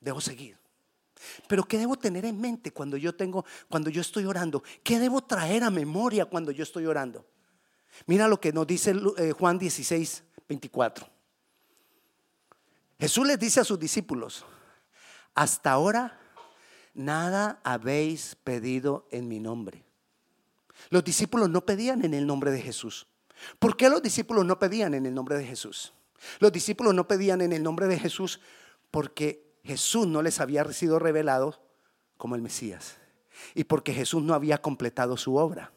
Debo 0.00 0.20
seguir. 0.20 0.58
Pero 1.46 1.64
¿qué 1.64 1.78
debo 1.78 1.96
tener 1.96 2.24
en 2.24 2.40
mente 2.40 2.72
cuando 2.72 2.96
yo 2.96 3.14
tengo 3.14 3.44
cuando 3.68 3.90
yo 3.90 4.00
estoy 4.00 4.24
orando? 4.24 4.62
¿Qué 4.82 4.98
debo 4.98 5.22
traer 5.22 5.62
a 5.64 5.70
memoria 5.70 6.26
cuando 6.26 6.50
yo 6.50 6.62
estoy 6.62 6.86
orando? 6.86 7.24
Mira 8.06 8.26
lo 8.26 8.40
que 8.40 8.52
nos 8.52 8.66
dice 8.66 8.94
eh, 9.18 9.32
Juan 9.32 9.58
16, 9.58 10.24
24. 10.48 11.06
Jesús 12.98 13.26
les 13.26 13.38
dice 13.38 13.60
a 13.60 13.64
sus 13.64 13.78
discípulos, 13.78 14.44
hasta 15.34 15.72
ahora 15.72 16.20
nada 16.94 17.60
habéis 17.64 18.36
pedido 18.36 19.06
en 19.10 19.28
mi 19.28 19.40
nombre. 19.40 19.84
Los 20.90 21.04
discípulos 21.04 21.48
no 21.48 21.64
pedían 21.64 22.04
en 22.04 22.14
el 22.14 22.26
nombre 22.26 22.50
de 22.50 22.60
Jesús. 22.60 23.06
¿Por 23.58 23.76
qué 23.76 23.88
los 23.88 24.02
discípulos 24.02 24.44
no 24.44 24.58
pedían 24.58 24.94
en 24.94 25.06
el 25.06 25.14
nombre 25.14 25.36
de 25.36 25.44
Jesús? 25.44 25.92
Los 26.38 26.52
discípulos 26.52 26.94
no 26.94 27.08
pedían 27.08 27.40
en 27.40 27.52
el 27.52 27.62
nombre 27.62 27.86
de 27.86 27.98
Jesús 27.98 28.40
porque 28.90 29.56
Jesús 29.64 30.06
no 30.06 30.22
les 30.22 30.40
había 30.40 30.64
sido 30.72 30.98
revelado 30.98 31.62
como 32.16 32.36
el 32.36 32.42
Mesías 32.42 32.96
y 33.54 33.64
porque 33.64 33.92
Jesús 33.92 34.22
no 34.22 34.34
había 34.34 34.58
completado 34.58 35.16
su 35.16 35.36
obra. 35.36 35.72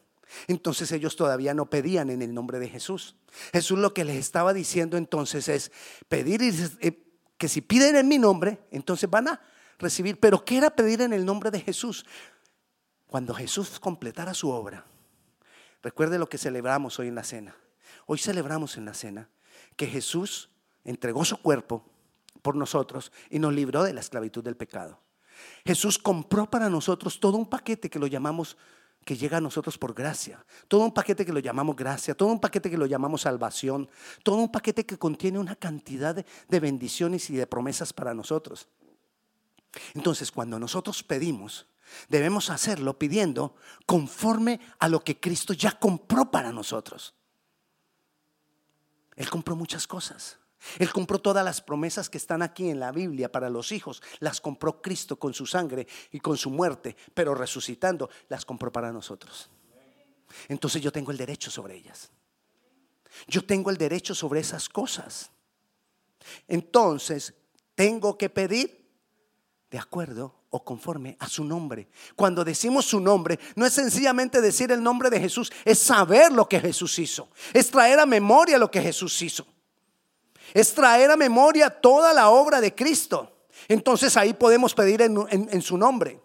Entonces 0.48 0.90
ellos 0.92 1.16
todavía 1.16 1.54
no 1.54 1.70
pedían 1.70 2.10
en 2.10 2.22
el 2.22 2.34
nombre 2.34 2.58
de 2.58 2.68
Jesús. 2.68 3.16
Jesús 3.52 3.78
lo 3.78 3.94
que 3.94 4.04
les 4.04 4.16
estaba 4.16 4.52
diciendo 4.52 4.96
entonces 4.96 5.48
es 5.48 5.72
pedir 6.08 6.40
eh, 6.80 7.02
que 7.38 7.48
si 7.48 7.60
piden 7.60 7.96
en 7.96 8.08
mi 8.08 8.18
nombre, 8.18 8.60
entonces 8.70 9.08
van 9.08 9.28
a 9.28 9.40
recibir. 9.78 10.18
Pero 10.18 10.44
¿qué 10.44 10.58
era 10.58 10.70
pedir 10.70 11.00
en 11.00 11.12
el 11.12 11.24
nombre 11.24 11.50
de 11.50 11.60
Jesús? 11.60 12.04
Cuando 13.06 13.34
Jesús 13.34 13.78
completara 13.78 14.34
su 14.34 14.50
obra, 14.50 14.84
recuerde 15.86 16.18
lo 16.18 16.28
que 16.28 16.36
celebramos 16.36 16.98
hoy 16.98 17.06
en 17.06 17.14
la 17.14 17.22
cena. 17.22 17.54
Hoy 18.06 18.18
celebramos 18.18 18.76
en 18.76 18.86
la 18.86 18.92
cena 18.92 19.30
que 19.76 19.86
Jesús 19.86 20.50
entregó 20.82 21.24
su 21.24 21.36
cuerpo 21.36 21.84
por 22.42 22.56
nosotros 22.56 23.12
y 23.30 23.38
nos 23.38 23.54
libró 23.54 23.84
de 23.84 23.92
la 23.92 24.00
esclavitud 24.00 24.42
del 24.42 24.56
pecado. 24.56 24.98
Jesús 25.64 25.96
compró 25.96 26.50
para 26.50 26.68
nosotros 26.68 27.20
todo 27.20 27.36
un 27.36 27.48
paquete 27.48 27.88
que 27.88 28.00
lo 28.00 28.08
llamamos 28.08 28.56
que 29.04 29.16
llega 29.16 29.36
a 29.36 29.40
nosotros 29.40 29.78
por 29.78 29.94
gracia. 29.94 30.44
Todo 30.66 30.80
un 30.80 30.92
paquete 30.92 31.24
que 31.24 31.32
lo 31.32 31.38
llamamos 31.38 31.76
gracia, 31.76 32.16
todo 32.16 32.30
un 32.30 32.40
paquete 32.40 32.68
que 32.68 32.76
lo 32.76 32.86
llamamos 32.86 33.20
salvación, 33.20 33.88
todo 34.24 34.38
un 34.38 34.50
paquete 34.50 34.84
que 34.84 34.98
contiene 34.98 35.38
una 35.38 35.54
cantidad 35.54 36.16
de, 36.16 36.60
bendiciones 36.60 37.30
y 37.30 37.36
de 37.36 37.46
promesas 37.46 37.92
para 37.92 38.12
nosotros. 38.12 38.66
Entonces, 39.94 40.32
cuando 40.32 40.58
nosotros 40.58 41.04
pedimos, 41.04 41.68
debemos 42.08 42.50
hacerlo 42.50 42.98
pidiendo 42.98 43.56
conforme 43.86 44.60
a 44.78 44.88
lo 44.88 45.02
que 45.02 45.20
Cristo 45.20 45.52
ya 45.52 45.72
compró 45.78 46.30
para 46.30 46.52
nosotros. 46.52 47.14
Él 49.16 49.30
compró 49.30 49.56
muchas 49.56 49.86
cosas. 49.86 50.38
Él 50.78 50.92
compró 50.92 51.20
todas 51.20 51.44
las 51.44 51.60
promesas 51.60 52.10
que 52.10 52.18
están 52.18 52.42
aquí 52.42 52.68
en 52.68 52.80
la 52.80 52.92
Biblia 52.92 53.30
para 53.30 53.50
los 53.50 53.72
hijos. 53.72 54.02
Las 54.18 54.40
compró 54.40 54.82
Cristo 54.82 55.16
con 55.16 55.32
su 55.32 55.46
sangre 55.46 55.86
y 56.10 56.20
con 56.20 56.36
su 56.36 56.50
muerte, 56.50 56.96
pero 57.14 57.34
resucitando, 57.34 58.10
las 58.28 58.44
compró 58.44 58.72
para 58.72 58.92
nosotros. 58.92 59.50
Entonces 60.48 60.82
yo 60.82 60.92
tengo 60.92 61.12
el 61.12 61.16
derecho 61.16 61.50
sobre 61.50 61.76
ellas. 61.76 62.10
Yo 63.28 63.44
tengo 63.44 63.70
el 63.70 63.78
derecho 63.78 64.14
sobre 64.14 64.40
esas 64.40 64.68
cosas. 64.68 65.30
Entonces, 66.48 67.34
tengo 67.74 68.18
que 68.18 68.28
pedir 68.28 68.90
de 69.70 69.78
acuerdo 69.78 70.34
o 70.56 70.64
conforme 70.64 71.16
a 71.20 71.28
su 71.28 71.44
nombre. 71.44 71.88
Cuando 72.14 72.44
decimos 72.44 72.84
su 72.84 73.00
nombre, 73.00 73.38
no 73.54 73.64
es 73.64 73.72
sencillamente 73.72 74.40
decir 74.40 74.72
el 74.72 74.82
nombre 74.82 75.10
de 75.10 75.20
Jesús, 75.20 75.52
es 75.64 75.78
saber 75.78 76.32
lo 76.32 76.48
que 76.48 76.60
Jesús 76.60 76.98
hizo, 76.98 77.28
es 77.52 77.70
traer 77.70 78.00
a 78.00 78.06
memoria 78.06 78.58
lo 78.58 78.70
que 78.70 78.82
Jesús 78.82 79.20
hizo 79.22 79.46
es 80.56 80.72
traer 80.72 81.10
a 81.10 81.16
memoria 81.16 81.68
toda 81.68 82.14
la 82.14 82.30
obra 82.30 82.62
de 82.62 82.74
Cristo. 82.74 83.46
Entonces 83.68 84.16
ahí 84.16 84.32
podemos 84.32 84.74
pedir 84.74 85.02
en, 85.02 85.62
su 85.62 85.76
nombre. 85.76 86.18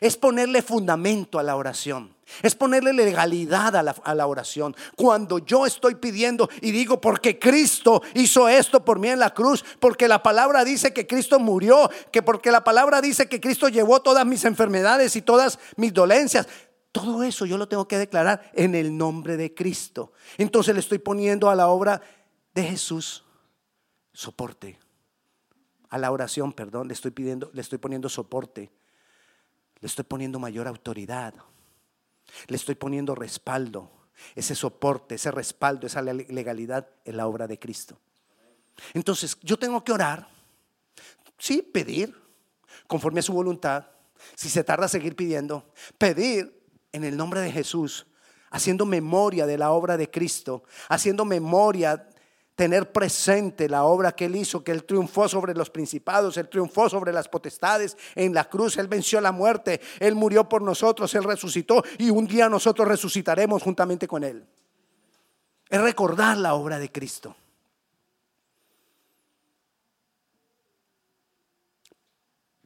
Es 0.00 0.16
ponerle 0.16 0.62
fundamento 0.62 1.38
a 1.38 1.44
la 1.44 1.54
oración. 1.54 2.15
Es 2.42 2.54
ponerle 2.54 2.92
legalidad 2.92 3.76
a 3.76 3.82
la, 3.82 3.94
a 4.02 4.14
la, 4.14 4.26
oración. 4.26 4.74
Cuando 4.96 5.38
yo 5.38 5.64
estoy 5.64 5.94
pidiendo 5.94 6.48
y 6.60 6.72
digo, 6.72 7.00
porque 7.00 7.38
Cristo 7.38 8.02
hizo 8.14 8.48
esto 8.48 8.84
por 8.84 8.98
mí 8.98 9.08
en 9.08 9.20
la 9.20 9.32
cruz, 9.32 9.64
porque 9.80 10.08
la 10.08 10.22
palabra 10.22 10.64
dice 10.64 10.92
que 10.92 11.06
Cristo 11.06 11.38
murió, 11.38 11.88
que 12.10 12.22
porque 12.22 12.50
la 12.50 12.64
palabra 12.64 13.00
dice 13.00 13.28
que 13.28 13.40
Cristo 13.40 13.68
llevó 13.68 14.02
todas 14.02 14.26
mis 14.26 14.44
enfermedades 14.44 15.14
y 15.16 15.22
todas 15.22 15.58
mis 15.76 15.92
dolencias. 15.92 16.48
Todo 16.92 17.22
eso 17.22 17.44
yo 17.44 17.58
lo 17.58 17.68
tengo 17.68 17.86
que 17.86 17.98
declarar 17.98 18.50
en 18.54 18.74
el 18.74 18.96
nombre 18.96 19.36
de 19.36 19.54
Cristo. 19.54 20.12
Entonces 20.38 20.74
le 20.74 20.80
estoy 20.80 20.98
poniendo 20.98 21.50
a 21.50 21.54
la 21.54 21.68
obra 21.68 22.00
de 22.54 22.62
Jesús 22.64 23.22
soporte. 24.12 24.78
A 25.90 25.98
la 25.98 26.10
oración, 26.10 26.52
perdón, 26.52 26.88
le 26.88 26.94
estoy 26.94 27.10
pidiendo, 27.10 27.50
le 27.52 27.60
estoy 27.60 27.78
poniendo 27.78 28.08
soporte. 28.08 28.72
Le 29.80 29.86
estoy 29.86 30.04
poniendo 30.04 30.38
mayor 30.38 30.66
autoridad. 30.66 31.34
Le 32.48 32.56
estoy 32.56 32.74
poniendo 32.74 33.14
respaldo. 33.14 33.90
Ese 34.34 34.54
soporte, 34.54 35.16
ese 35.16 35.30
respaldo, 35.30 35.86
esa 35.86 36.02
legalidad 36.02 36.88
en 37.04 37.16
la 37.16 37.26
obra 37.26 37.46
de 37.46 37.58
Cristo. 37.58 37.98
Entonces, 38.94 39.38
yo 39.42 39.58
tengo 39.58 39.82
que 39.84 39.92
orar, 39.92 40.28
sí, 41.38 41.62
pedir, 41.62 42.14
conforme 42.86 43.20
a 43.20 43.22
su 43.22 43.32
voluntad. 43.32 43.86
Si 44.34 44.48
se 44.48 44.64
tarda, 44.64 44.88
seguir 44.88 45.16
pidiendo. 45.16 45.70
Pedir 45.98 46.62
en 46.92 47.04
el 47.04 47.16
nombre 47.16 47.40
de 47.40 47.52
Jesús, 47.52 48.06
haciendo 48.50 48.86
memoria 48.86 49.46
de 49.46 49.58
la 49.58 49.70
obra 49.72 49.96
de 49.96 50.10
Cristo, 50.10 50.64
haciendo 50.88 51.24
memoria 51.24 52.08
tener 52.56 52.90
presente 52.90 53.68
la 53.68 53.84
obra 53.84 54.12
que 54.12 54.24
él 54.24 54.34
hizo, 54.34 54.64
que 54.64 54.72
él 54.72 54.84
triunfó 54.84 55.28
sobre 55.28 55.54
los 55.54 55.68
principados, 55.68 56.38
él 56.38 56.48
triunfó 56.48 56.88
sobre 56.88 57.12
las 57.12 57.28
potestades 57.28 57.96
en 58.14 58.32
la 58.32 58.48
cruz, 58.48 58.78
él 58.78 58.88
venció 58.88 59.20
la 59.20 59.30
muerte, 59.30 59.80
él 60.00 60.14
murió 60.14 60.48
por 60.48 60.62
nosotros, 60.62 61.14
él 61.14 61.24
resucitó 61.24 61.84
y 61.98 62.08
un 62.08 62.26
día 62.26 62.48
nosotros 62.48 62.88
resucitaremos 62.88 63.62
juntamente 63.62 64.08
con 64.08 64.24
él. 64.24 64.44
Es 65.68 65.80
recordar 65.80 66.38
la 66.38 66.54
obra 66.54 66.78
de 66.78 66.90
Cristo. 66.90 67.36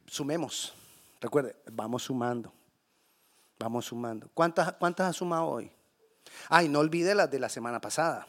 Sumemos, 0.07 0.73
recuerde, 1.19 1.55
vamos 1.71 2.03
sumando, 2.03 2.53
vamos 3.59 3.85
sumando. 3.85 4.29
¿Cuántas, 4.33 4.73
cuántas 4.73 5.09
ha 5.09 5.13
sumado 5.13 5.47
hoy? 5.47 5.71
Ay, 6.47 6.69
no 6.69 6.79
olvide 6.79 7.13
las 7.13 7.29
de 7.29 7.39
la 7.39 7.49
semana 7.49 7.81
pasada 7.81 8.25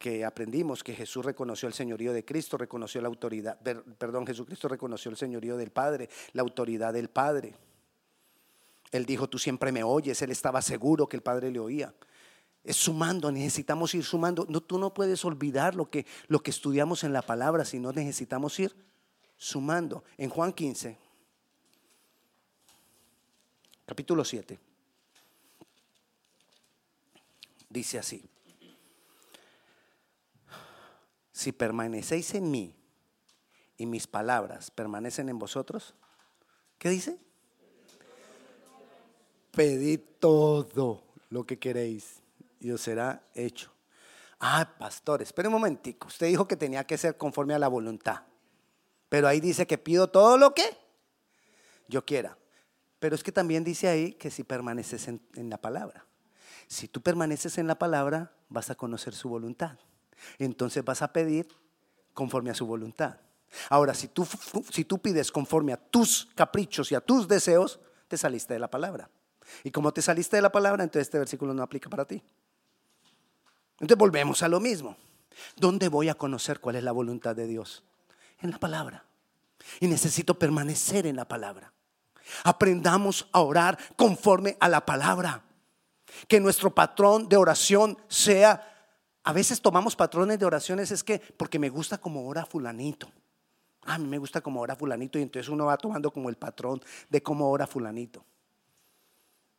que 0.00 0.24
aprendimos 0.24 0.82
que 0.82 0.94
Jesús 0.94 1.22
reconoció 1.22 1.68
el 1.68 1.74
señorío 1.74 2.14
de 2.14 2.24
Cristo, 2.24 2.56
reconoció 2.56 3.02
la 3.02 3.08
autoridad, 3.08 3.60
perdón, 3.98 4.26
Jesucristo 4.26 4.66
reconoció 4.66 5.10
el 5.10 5.18
señorío 5.18 5.58
del 5.58 5.70
Padre, 5.70 6.08
la 6.32 6.40
autoridad 6.40 6.94
del 6.94 7.10
Padre. 7.10 7.54
Él 8.92 9.04
dijo, 9.04 9.28
tú 9.28 9.38
siempre 9.38 9.72
me 9.72 9.84
oyes, 9.84 10.22
él 10.22 10.30
estaba 10.30 10.62
seguro 10.62 11.06
que 11.06 11.18
el 11.18 11.22
Padre 11.22 11.50
le 11.50 11.58
oía. 11.60 11.94
Es 12.64 12.76
sumando, 12.76 13.30
necesitamos 13.30 13.94
ir 13.94 14.02
sumando. 14.02 14.46
No, 14.48 14.62
tú 14.62 14.78
no 14.78 14.94
puedes 14.94 15.22
olvidar 15.26 15.74
lo 15.74 15.90
que, 15.90 16.06
lo 16.28 16.42
que 16.42 16.50
estudiamos 16.50 17.04
en 17.04 17.12
la 17.12 17.20
palabra, 17.20 17.66
sino 17.66 17.92
necesitamos 17.92 18.58
ir 18.58 18.74
sumando. 19.36 20.02
En 20.16 20.30
Juan 20.30 20.54
15, 20.54 20.96
capítulo 23.84 24.24
7, 24.24 24.58
dice 27.68 27.98
así. 27.98 28.24
Si 31.40 31.52
permanecéis 31.52 32.34
en 32.34 32.50
mí 32.50 32.76
y 33.78 33.86
mis 33.86 34.06
palabras 34.06 34.70
permanecen 34.70 35.30
en 35.30 35.38
vosotros, 35.38 35.94
¿qué 36.76 36.90
dice? 36.90 37.18
Pedid 39.50 40.00
todo 40.18 41.02
lo 41.30 41.46
que 41.46 41.58
queréis 41.58 42.20
y 42.60 42.70
os 42.72 42.82
será 42.82 43.22
hecho. 43.34 43.72
Ah, 44.38 44.74
pastor, 44.78 45.22
espere 45.22 45.48
un 45.48 45.54
momentico. 45.54 46.08
Usted 46.08 46.26
dijo 46.26 46.46
que 46.46 46.56
tenía 46.56 46.84
que 46.84 46.98
ser 46.98 47.16
conforme 47.16 47.54
a 47.54 47.58
la 47.58 47.68
voluntad. 47.68 48.20
Pero 49.08 49.26
ahí 49.26 49.40
dice 49.40 49.66
que 49.66 49.78
pido 49.78 50.10
todo 50.10 50.36
lo 50.36 50.52
que 50.52 50.76
yo 51.88 52.04
quiera. 52.04 52.36
Pero 52.98 53.14
es 53.14 53.22
que 53.22 53.32
también 53.32 53.64
dice 53.64 53.88
ahí 53.88 54.12
que 54.12 54.30
si 54.30 54.44
permaneces 54.44 55.08
en, 55.08 55.22
en 55.34 55.48
la 55.48 55.56
palabra. 55.56 56.04
Si 56.66 56.86
tú 56.86 57.00
permaneces 57.00 57.56
en 57.56 57.66
la 57.66 57.78
palabra, 57.78 58.30
vas 58.50 58.68
a 58.68 58.74
conocer 58.74 59.14
su 59.14 59.30
voluntad 59.30 59.78
entonces 60.38 60.84
vas 60.84 61.02
a 61.02 61.12
pedir 61.12 61.48
conforme 62.14 62.50
a 62.50 62.54
su 62.54 62.66
voluntad. 62.66 63.16
Ahora, 63.68 63.94
si 63.94 64.08
tú, 64.08 64.26
si 64.70 64.84
tú 64.84 64.98
pides 64.98 65.32
conforme 65.32 65.72
a 65.72 65.76
tus 65.76 66.28
caprichos 66.34 66.92
y 66.92 66.94
a 66.94 67.00
tus 67.00 67.26
deseos, 67.26 67.80
te 68.08 68.16
saliste 68.16 68.54
de 68.54 68.60
la 68.60 68.70
palabra. 68.70 69.10
Y 69.64 69.70
como 69.70 69.92
te 69.92 70.02
saliste 70.02 70.36
de 70.36 70.42
la 70.42 70.52
palabra, 70.52 70.84
entonces 70.84 71.08
este 71.08 71.18
versículo 71.18 71.54
no 71.54 71.62
aplica 71.62 71.90
para 71.90 72.04
ti. 72.04 72.22
Entonces 73.74 73.98
volvemos 73.98 74.42
a 74.42 74.48
lo 74.48 74.60
mismo. 74.60 74.96
¿Dónde 75.56 75.88
voy 75.88 76.08
a 76.08 76.14
conocer 76.14 76.60
cuál 76.60 76.76
es 76.76 76.84
la 76.84 76.92
voluntad 76.92 77.34
de 77.34 77.46
Dios? 77.46 77.82
En 78.40 78.50
la 78.50 78.58
palabra. 78.58 79.04
Y 79.80 79.88
necesito 79.88 80.38
permanecer 80.38 81.06
en 81.06 81.16
la 81.16 81.26
palabra. 81.26 81.72
Aprendamos 82.44 83.28
a 83.32 83.40
orar 83.40 83.78
conforme 83.96 84.56
a 84.60 84.68
la 84.68 84.84
palabra. 84.84 85.42
Que 86.28 86.40
nuestro 86.40 86.74
patrón 86.74 87.28
de 87.28 87.36
oración 87.36 87.98
sea 88.08 88.69
a 89.22 89.32
veces 89.32 89.60
tomamos 89.60 89.96
patrones 89.96 90.38
de 90.38 90.46
oraciones, 90.46 90.90
es 90.90 91.04
que 91.04 91.18
porque 91.18 91.58
me 91.58 91.68
gusta 91.68 91.98
como 91.98 92.26
ora 92.26 92.46
fulanito. 92.46 93.10
A 93.82 93.98
mí 93.98 94.06
me 94.06 94.18
gusta 94.18 94.40
como 94.40 94.60
ora 94.60 94.76
fulanito 94.76 95.18
y 95.18 95.22
entonces 95.22 95.48
uno 95.48 95.66
va 95.66 95.76
tomando 95.76 96.10
como 96.10 96.28
el 96.28 96.36
patrón 96.36 96.80
de 97.08 97.22
cómo 97.22 97.50
ora 97.50 97.66
fulanito. 97.66 98.24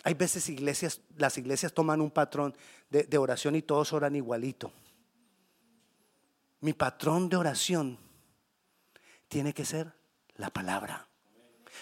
Hay 0.03 0.15
veces 0.15 0.50
iglesias, 0.50 1.01
las 1.15 1.38
iglesias 1.38 1.74
toman 1.74 2.01
un 2.01 2.10
patrón 2.10 2.56
de, 2.89 3.03
de 3.03 3.18
oración 3.18 3.56
y 3.56 3.62
todos 3.62 3.94
oran 3.94 4.15
igualito. 4.15 4.72
Mi 6.62 6.74
patrón 6.74 7.30
de 7.30 7.38
oración 7.38 7.98
tiene 9.27 9.53
que 9.53 9.65
ser 9.65 9.94
la 10.36 10.50
palabra. 10.50 11.08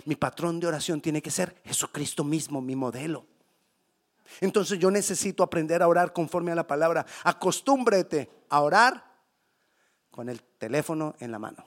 Mi 0.05 0.15
patrón 0.15 0.59
de 0.59 0.67
oración 0.67 1.01
tiene 1.01 1.21
que 1.21 1.31
ser 1.31 1.61
Jesucristo 1.63 2.23
mismo, 2.23 2.61
mi 2.61 2.75
modelo. 2.75 3.25
Entonces 4.41 4.79
yo 4.79 4.91
necesito 4.91 5.43
aprender 5.43 5.81
a 5.81 5.87
orar 5.87 6.13
conforme 6.13 6.51
a 6.51 6.55
la 6.55 6.67
palabra. 6.67 7.05
Acostúmbrete 7.23 8.29
a 8.49 8.61
orar 8.61 9.03
con 10.11 10.29
el 10.29 10.41
teléfono 10.41 11.15
en 11.19 11.31
la 11.31 11.39
mano. 11.39 11.65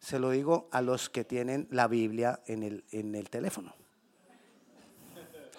Se 0.00 0.18
lo 0.18 0.30
digo 0.30 0.68
a 0.70 0.82
los 0.82 1.10
que 1.10 1.24
tienen 1.24 1.66
la 1.70 1.88
Biblia 1.88 2.40
en 2.46 2.62
el, 2.62 2.84
en 2.92 3.14
el 3.14 3.28
teléfono. 3.28 3.74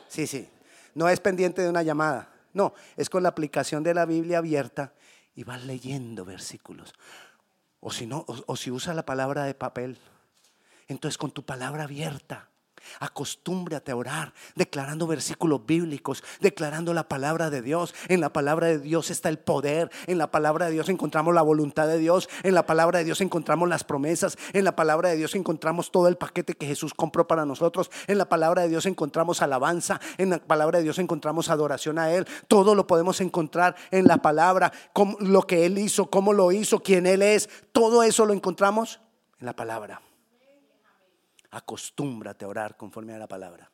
Sí, 0.08 0.26
sí. 0.26 0.48
No 0.96 1.10
es 1.10 1.20
pendiente 1.20 1.62
de 1.62 1.70
una 1.70 1.84
llamada. 1.84 2.34
No, 2.54 2.74
es 2.96 3.10
con 3.10 3.24
la 3.24 3.30
aplicación 3.30 3.84
de 3.84 3.94
la 3.94 4.06
Biblia 4.06 4.40
abierta 4.40 4.94
y 5.36 5.44
vas 5.44 5.64
leyendo 5.64 6.26
versículos. 6.26 6.94
O 7.80 7.92
si 7.92 8.08
no, 8.08 8.26
o, 8.28 8.56
si 8.56 8.72
usa 8.72 8.94
la 8.96 9.06
palabra 9.06 9.44
de 9.44 9.54
papel, 9.54 10.00
entonces 10.88 11.18
con 11.18 11.32
tu 11.32 11.46
palabra 11.46 11.84
abierta 11.84 12.50
Acostúmbrate 13.00 13.92
a 13.92 13.96
orar, 13.96 14.34
declarando 14.56 15.08
versículos 15.08 15.66
bíblicos, 15.66 16.24
declarando 16.40 16.94
la 16.94 17.08
palabra 17.08 17.50
de 17.50 17.62
Dios. 17.62 17.94
En 18.08 18.22
la 18.22 18.32
palabra 18.32 18.68
de 18.68 18.80
Dios 18.80 19.10
está 19.12 19.30
el 19.30 19.40
poder. 19.40 19.90
En 20.08 20.18
la 20.18 20.32
palabra 20.32 20.68
de 20.68 20.72
Dios 20.74 20.90
encontramos 20.90 21.34
la 21.34 21.42
voluntad 21.42 21.88
de 21.88 21.98
Dios. 21.98 22.30
En 22.44 22.54
la 22.54 22.66
palabra 22.66 23.00
de 23.00 23.06
Dios 23.06 23.22
encontramos 23.22 23.70
las 23.70 23.84
promesas. 23.84 24.38
En 24.54 24.64
la 24.64 24.76
palabra 24.76 25.10
de 25.10 25.18
Dios 25.18 25.36
encontramos 25.36 25.92
todo 25.92 26.08
el 26.08 26.18
paquete 26.18 26.54
que 26.54 26.68
Jesús 26.68 26.94
compró 26.94 27.28
para 27.28 27.46
nosotros. 27.46 27.92
En 28.08 28.18
la 28.18 28.30
palabra 28.30 28.64
de 28.64 28.70
Dios 28.70 28.86
encontramos 28.86 29.42
alabanza. 29.42 30.00
En 30.18 30.30
la 30.30 30.40
palabra 30.40 30.80
de 30.80 30.84
Dios 30.84 31.00
encontramos 31.00 31.50
adoración 31.50 32.00
a 32.00 32.12
Él. 32.12 32.28
Todo 32.48 32.76
lo 32.76 32.88
podemos 32.88 33.22
encontrar 33.22 33.76
en 33.92 34.08
la 34.08 34.18
palabra. 34.18 34.72
lo 35.20 35.44
que 35.44 35.66
Él 35.66 35.78
hizo, 35.78 36.10
cómo 36.10 36.34
lo 36.34 36.52
hizo, 36.52 36.82
quién 36.82 37.06
Él 37.06 37.22
es. 37.22 37.50
Todo 37.72 38.04
eso 38.04 38.26
lo 38.26 38.34
encontramos 38.34 39.00
en 39.40 39.46
la 39.46 39.56
palabra 39.56 40.02
acostúmbrate 41.52 42.46
a 42.46 42.48
orar 42.48 42.78
conforme 42.78 43.14
a 43.14 43.18
la 43.18 43.28
palabra. 43.28 43.70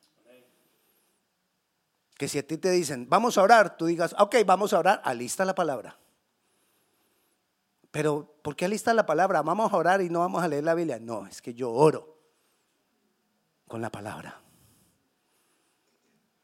Que 2.16 2.28
si 2.28 2.38
a 2.38 2.48
ti 2.48 2.58
te 2.58 2.72
dicen, 2.72 3.08
vamos 3.10 3.38
a 3.38 3.42
orar, 3.42 3.76
tú 3.76 3.86
digas, 3.86 4.16
ok, 4.20 4.36
vamos 4.46 4.74
a 4.74 4.80
orar, 4.80 5.02
alista 5.04 5.46
la 5.46 5.56
palabra. 5.56 5.98
Pero, 7.92 8.36
¿por 8.42 8.56
qué 8.56 8.66
alista 8.66 8.94
la 8.94 9.06
palabra? 9.06 9.42
Vamos 9.42 9.72
a 9.72 9.78
orar 9.78 10.02
y 10.02 10.10
no 10.10 10.20
vamos 10.20 10.44
a 10.44 10.48
leer 10.48 10.64
la 10.64 10.74
Biblia. 10.74 11.00
No, 11.00 11.28
es 11.28 11.42
que 11.42 11.54
yo 11.54 11.72
oro 11.72 12.18
con 13.68 13.82
la 13.82 13.92
palabra. 13.92 14.42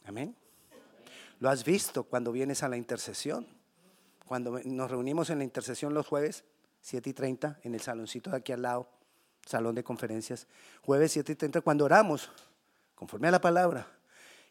Amén. 0.06 0.36
Lo 1.40 1.50
has 1.50 1.64
visto 1.64 2.04
cuando 2.04 2.32
vienes 2.32 2.62
a 2.64 2.70
la 2.70 2.78
intercesión. 2.78 3.48
Cuando 4.26 4.60
nos 4.64 4.92
reunimos 4.92 5.30
en 5.30 5.40
la 5.40 5.44
intercesión 5.44 5.94
los 5.94 6.08
jueves, 6.08 6.44
7 6.82 7.10
y 7.10 7.14
30, 7.14 7.60
en 7.64 7.74
el 7.74 7.82
saloncito 7.82 8.30
de 8.30 8.38
aquí 8.38 8.52
al 8.52 8.62
lado 8.62 8.99
salón 9.50 9.74
de 9.74 9.84
conferencias, 9.84 10.46
jueves 10.84 11.12
7 11.14 11.32
y 11.32 11.36
30, 11.36 11.62
cuando 11.62 11.84
oramos, 11.84 12.30
conforme 12.94 13.30
a 13.30 13.32
la 13.32 13.42
palabra, 13.42 13.88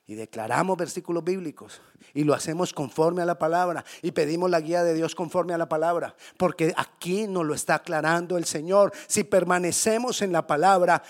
y 0.09 0.17
declaramos 0.17 0.77
versículos 0.77 1.23
bíblicos, 1.23 1.81
y 2.15 2.25
lo 2.25 2.35
hacemos 2.35 2.73
conforme 2.73 3.23
a 3.23 3.25
la 3.25 3.39
palabra, 3.39 3.85
y 4.03 4.11
pedimos 4.11 4.51
la 4.51 4.61
guía 4.61 4.83
de 4.83 4.95
Dios 4.95 5.15
conforme 5.15 5.55
a 5.55 5.59
la 5.59 5.69
palabra, 5.69 6.17
porque 6.37 6.75
aquí 6.77 7.29
nos 7.29 7.47
lo 7.47 7.55
está 7.55 7.77
aclarando 7.77 8.37
el 8.37 8.45
Señor. 8.45 8.93
Si 9.07 9.23
permanecemos 9.23 10.21
en 10.21 10.33
la 10.33 10.49
palabra 10.49 11.05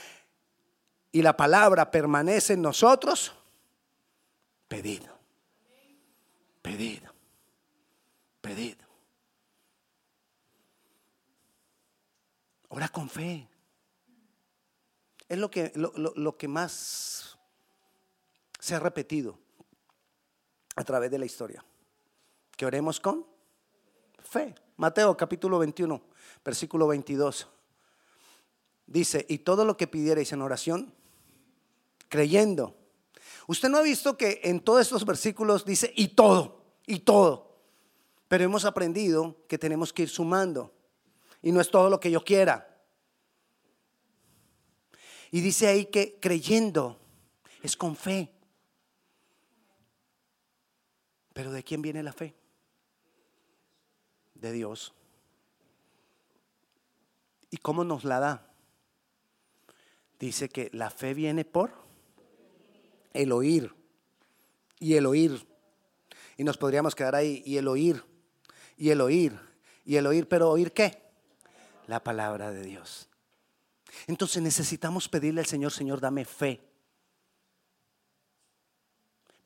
y 1.11 1.23
la 1.23 1.35
palabra 1.35 1.90
permanece 1.90 2.52
en 2.52 2.62
nosotros, 2.62 3.33
pedido, 4.68 5.18
pedido, 6.61 7.11
pedido. 8.42 8.87
Ora 12.68 12.88
con 12.90 13.09
fe. 13.09 13.49
Es 15.29 15.39
lo 15.39 15.51
que, 15.51 15.73
lo, 15.75 16.39
que 16.39 16.49
más 16.49 17.39
se 18.59 18.75
ha 18.75 18.81
repetido 18.81 19.39
a 20.75 20.85
través 20.85 21.11
de 21.11 21.19
la 21.19 21.27
historia. 21.27 21.63
Que 22.57 22.65
oremos 22.65 22.99
con 22.99 23.27
fe. 24.19 24.55
Mateo 24.79 25.17
capítulo 25.17 25.59
21, 25.59 26.01
versículo 26.43 26.87
22. 26.87 27.47
Dice, 28.87 29.27
y 29.29 29.39
todo 29.39 29.67
lo 29.67 29.77
que 29.77 29.87
pidierais 29.87 30.33
en 30.33 30.41
oración, 30.41 30.95
creyendo. 32.09 32.75
Usted 33.47 33.69
no 33.69 33.79
ha 33.79 33.83
visto 33.83 34.17
que 34.17 34.41
en 34.45 34.61
todos 34.61 34.81
estos 34.81 35.05
versículos 35.05 35.67
dice, 35.67 35.93
y 35.95 36.09
todo, 36.09 36.63
y 36.87 37.01
todo. 37.01 37.59
Pero 38.29 38.45
hemos 38.45 38.65
aprendido 38.65 39.37
que 39.47 39.59
tenemos 39.59 39.93
que 39.93 40.05
ir 40.05 40.09
sumando. 40.09 40.73
Y 41.43 41.53
no 41.53 41.61
es 41.61 41.71
todo 41.71 41.91
lo 41.91 42.01
que 42.01 42.11
yo 42.11 42.25
quiera. 42.25 42.68
Y 45.31 45.41
dice 45.41 45.67
ahí 45.67 45.87
que 45.87 46.19
creyendo 46.21 46.99
es 47.63 47.77
con 47.77 47.97
fe. 47.97 48.33
Pero 51.33 51.53
¿de 51.53 51.62
quién 51.62 51.83
viene 51.83 52.03
la 52.03 52.12
fe? 52.12 52.35
De 54.35 54.53
Dios. 54.53 54.95
¿Y 57.51 57.59
cómo 57.59 57.85
nos 57.85 58.05
la 58.05 58.21
da? 58.21 58.53
Dice 60.19 60.49
que 60.49 60.71
la 60.73 60.91
fe 60.91 61.14
viene 61.14 61.45
por 61.45 61.73
el 63.12 63.33
oír. 63.33 63.75
Y 64.81 64.95
el 64.95 65.07
oír. 65.07 65.47
Y 66.37 66.45
nos 66.45 66.57
podríamos 66.57 66.95
quedar 66.95 67.14
ahí. 67.14 67.43
Y 67.45 67.57
el 67.57 67.69
oír. 67.69 68.03
Y 68.77 68.91
el 68.91 69.01
oír. 69.01 69.38
Y 69.85 69.97
el 69.97 70.07
oír. 70.07 70.29
Pero 70.29 70.51
oír 70.51 70.73
qué? 70.73 71.03
La 71.87 72.03
palabra 72.03 72.51
de 72.51 72.62
Dios. 72.62 73.08
Entonces 74.07 74.42
necesitamos 74.42 75.09
pedirle 75.09 75.40
al 75.40 75.46
Señor, 75.46 75.72
Señor, 75.72 76.01
dame 76.01 76.24
fe. 76.24 76.61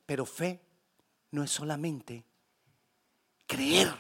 Pero 0.07 0.27
fe 0.27 0.61
no 1.31 1.43
es 1.43 1.51
solamente 1.51 2.25
creer. 3.47 3.93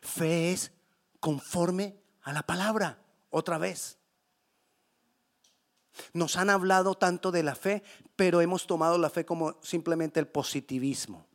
Fe 0.00 0.52
es 0.52 0.72
conforme 1.20 1.96
a 2.22 2.32
la 2.32 2.42
palabra, 2.42 3.02
otra 3.30 3.58
vez. 3.58 3.98
Nos 6.12 6.36
han 6.36 6.50
hablado 6.50 6.94
tanto 6.94 7.30
de 7.30 7.42
la 7.42 7.54
fe, 7.54 7.82
pero 8.16 8.40
hemos 8.40 8.66
tomado 8.66 8.98
la 8.98 9.10
fe 9.10 9.24
como 9.24 9.60
simplemente 9.62 10.20
el 10.20 10.28
positivismo. 10.28 11.26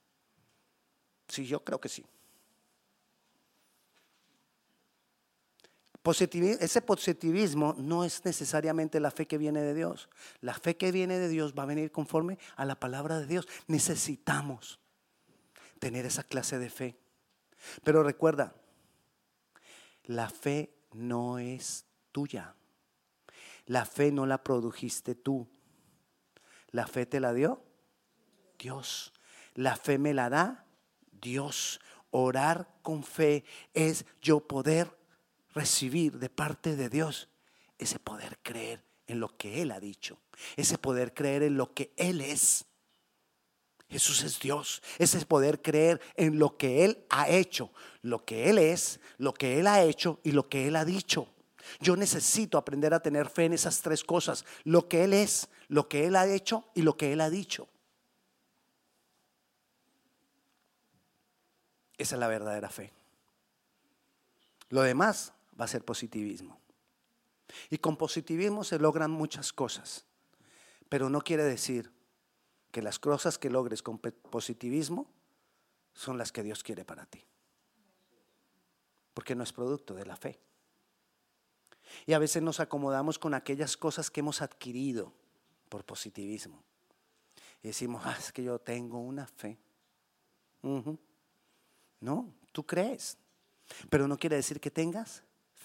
Sí, 1.27 1.45
yo 1.45 1.63
creo 1.63 1.79
que 1.79 1.89
sí. 1.89 2.05
Ese 6.05 6.81
positivismo 6.81 7.75
no 7.77 8.03
es 8.03 8.25
necesariamente 8.25 8.99
la 8.99 9.09
fe 9.09 9.25
que 9.25 9.37
viene 9.37 9.61
de 9.61 9.73
Dios. 9.73 10.09
La 10.41 10.53
fe 10.53 10.75
que 10.75 10.91
viene 10.91 11.17
de 11.17 11.29
Dios 11.29 11.53
va 11.57 11.63
a 11.63 11.67
venir 11.67 11.91
conforme 11.91 12.37
a 12.57 12.65
la 12.65 12.75
palabra 12.75 13.19
de 13.19 13.25
Dios. 13.25 13.47
Necesitamos 13.67 14.79
tener 15.79 16.05
esa 16.05 16.23
clase 16.23 16.59
de 16.59 16.69
fe. 16.69 16.97
Pero 17.83 18.03
recuerda, 18.03 18.53
la 20.03 20.29
fe 20.29 20.75
no 20.91 21.39
es 21.39 21.85
tuya. 22.11 22.55
La 23.65 23.85
fe 23.85 24.11
no 24.11 24.25
la 24.25 24.43
produjiste 24.43 25.15
tú. 25.15 25.47
La 26.71 26.85
fe 26.85 27.05
te 27.05 27.21
la 27.21 27.33
dio 27.33 27.63
Dios. 28.59 29.13
La 29.53 29.77
fe 29.77 29.97
me 29.97 30.13
la 30.13 30.29
da 30.29 30.65
Dios. 31.21 31.79
Orar 32.11 32.67
con 32.81 33.03
fe 33.03 33.45
es 33.73 34.05
yo 34.21 34.41
poder 34.41 35.02
recibir 35.53 36.19
de 36.19 36.29
parte 36.29 36.75
de 36.75 36.89
Dios 36.89 37.29
ese 37.77 37.99
poder 37.99 38.39
creer 38.41 38.83
en 39.07 39.19
lo 39.19 39.35
que 39.37 39.61
Él 39.61 39.71
ha 39.71 39.79
dicho, 39.79 40.19
ese 40.55 40.77
poder 40.77 41.13
creer 41.13 41.43
en 41.43 41.57
lo 41.57 41.73
que 41.73 41.93
Él 41.97 42.21
es. 42.21 42.65
Jesús 43.89 44.23
es 44.23 44.39
Dios, 44.39 44.81
ese 44.97 45.23
poder 45.25 45.61
creer 45.61 46.01
en 46.15 46.39
lo 46.39 46.57
que 46.57 46.83
Él 46.83 47.05
ha 47.09 47.29
hecho, 47.29 47.71
lo 48.01 48.25
que 48.25 48.49
Él 48.49 48.57
es, 48.57 48.99
lo 49.17 49.33
que 49.33 49.59
Él 49.59 49.67
ha 49.67 49.83
hecho 49.83 50.19
y 50.23 50.31
lo 50.31 50.49
que 50.49 50.67
Él 50.67 50.75
ha 50.75 50.85
dicho. 50.85 51.27
Yo 51.79 51.95
necesito 51.95 52.57
aprender 52.57 52.93
a 52.93 53.01
tener 53.01 53.29
fe 53.29 53.45
en 53.45 53.53
esas 53.53 53.81
tres 53.81 54.03
cosas, 54.03 54.45
lo 54.63 54.87
que 54.87 55.03
Él 55.03 55.13
es, 55.13 55.47
lo 55.67 55.87
que 55.87 56.07
Él 56.07 56.15
ha 56.15 56.27
hecho 56.27 56.65
y 56.73 56.81
lo 56.81 56.97
que 56.97 57.13
Él 57.13 57.21
ha 57.21 57.29
dicho. 57.29 57.67
Esa 61.97 62.15
es 62.15 62.19
la 62.19 62.27
verdadera 62.27 62.69
fe. 62.69 62.91
Lo 64.69 64.81
demás 64.81 65.33
va 65.59 65.65
a 65.65 65.67
ser 65.67 65.83
positivismo. 65.83 66.59
Y 67.69 67.77
con 67.77 67.97
positivismo 67.97 68.63
se 68.63 68.79
logran 68.79 69.11
muchas 69.11 69.53
cosas, 69.53 70.05
pero 70.89 71.09
no 71.09 71.21
quiere 71.21 71.43
decir 71.43 71.91
que 72.71 72.81
las 72.81 72.99
cosas 72.99 73.37
que 73.37 73.49
logres 73.49 73.83
con 73.83 73.99
positivismo 73.99 75.07
son 75.93 76.17
las 76.17 76.31
que 76.31 76.43
Dios 76.43 76.63
quiere 76.63 76.85
para 76.85 77.05
ti. 77.05 77.23
Porque 79.13 79.35
no 79.35 79.43
es 79.43 79.53
producto 79.53 79.93
de 79.93 80.05
la 80.05 80.15
fe. 80.15 80.39
Y 82.05 82.13
a 82.13 82.19
veces 82.19 82.41
nos 82.41 82.59
acomodamos 82.59 83.19
con 83.19 83.33
aquellas 83.33 83.77
cosas 83.77 84.09
que 84.09 84.21
hemos 84.21 84.41
adquirido 84.41 85.13
por 85.69 85.85
positivismo. 85.85 86.63
Y 87.61 87.67
decimos, 87.67 88.01
ah, 88.05 88.15
es 88.17 88.31
que 88.31 88.43
yo 88.43 88.59
tengo 88.59 88.99
una 88.99 89.27
fe. 89.27 89.57
No, 91.99 92.33
tú 92.51 92.65
crees. 92.65 93.17
Pero 93.89 94.07
no 94.07 94.17
quiere 94.17 94.35
decir 94.37 94.59
que 94.59 94.71
tengas 94.71 95.23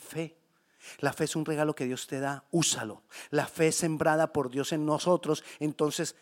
fe. 0.09 0.37
La 0.99 1.13
fe 1.13 1.25
es 1.25 1.37
un 1.37 1.45
regalo 1.45 1.75
que 1.75 1.85
Dios 1.85 2.07
te 2.07 2.21
da, 2.21 2.45
úsalo. 2.51 3.03
La 3.31 3.47
fe 3.47 3.69
es 3.69 3.77
sembrada 3.77 4.33
por 4.33 4.51
Dios 4.51 4.73
en 4.73 4.87
nosotros. 4.87 5.45
Entonces, 5.61 6.17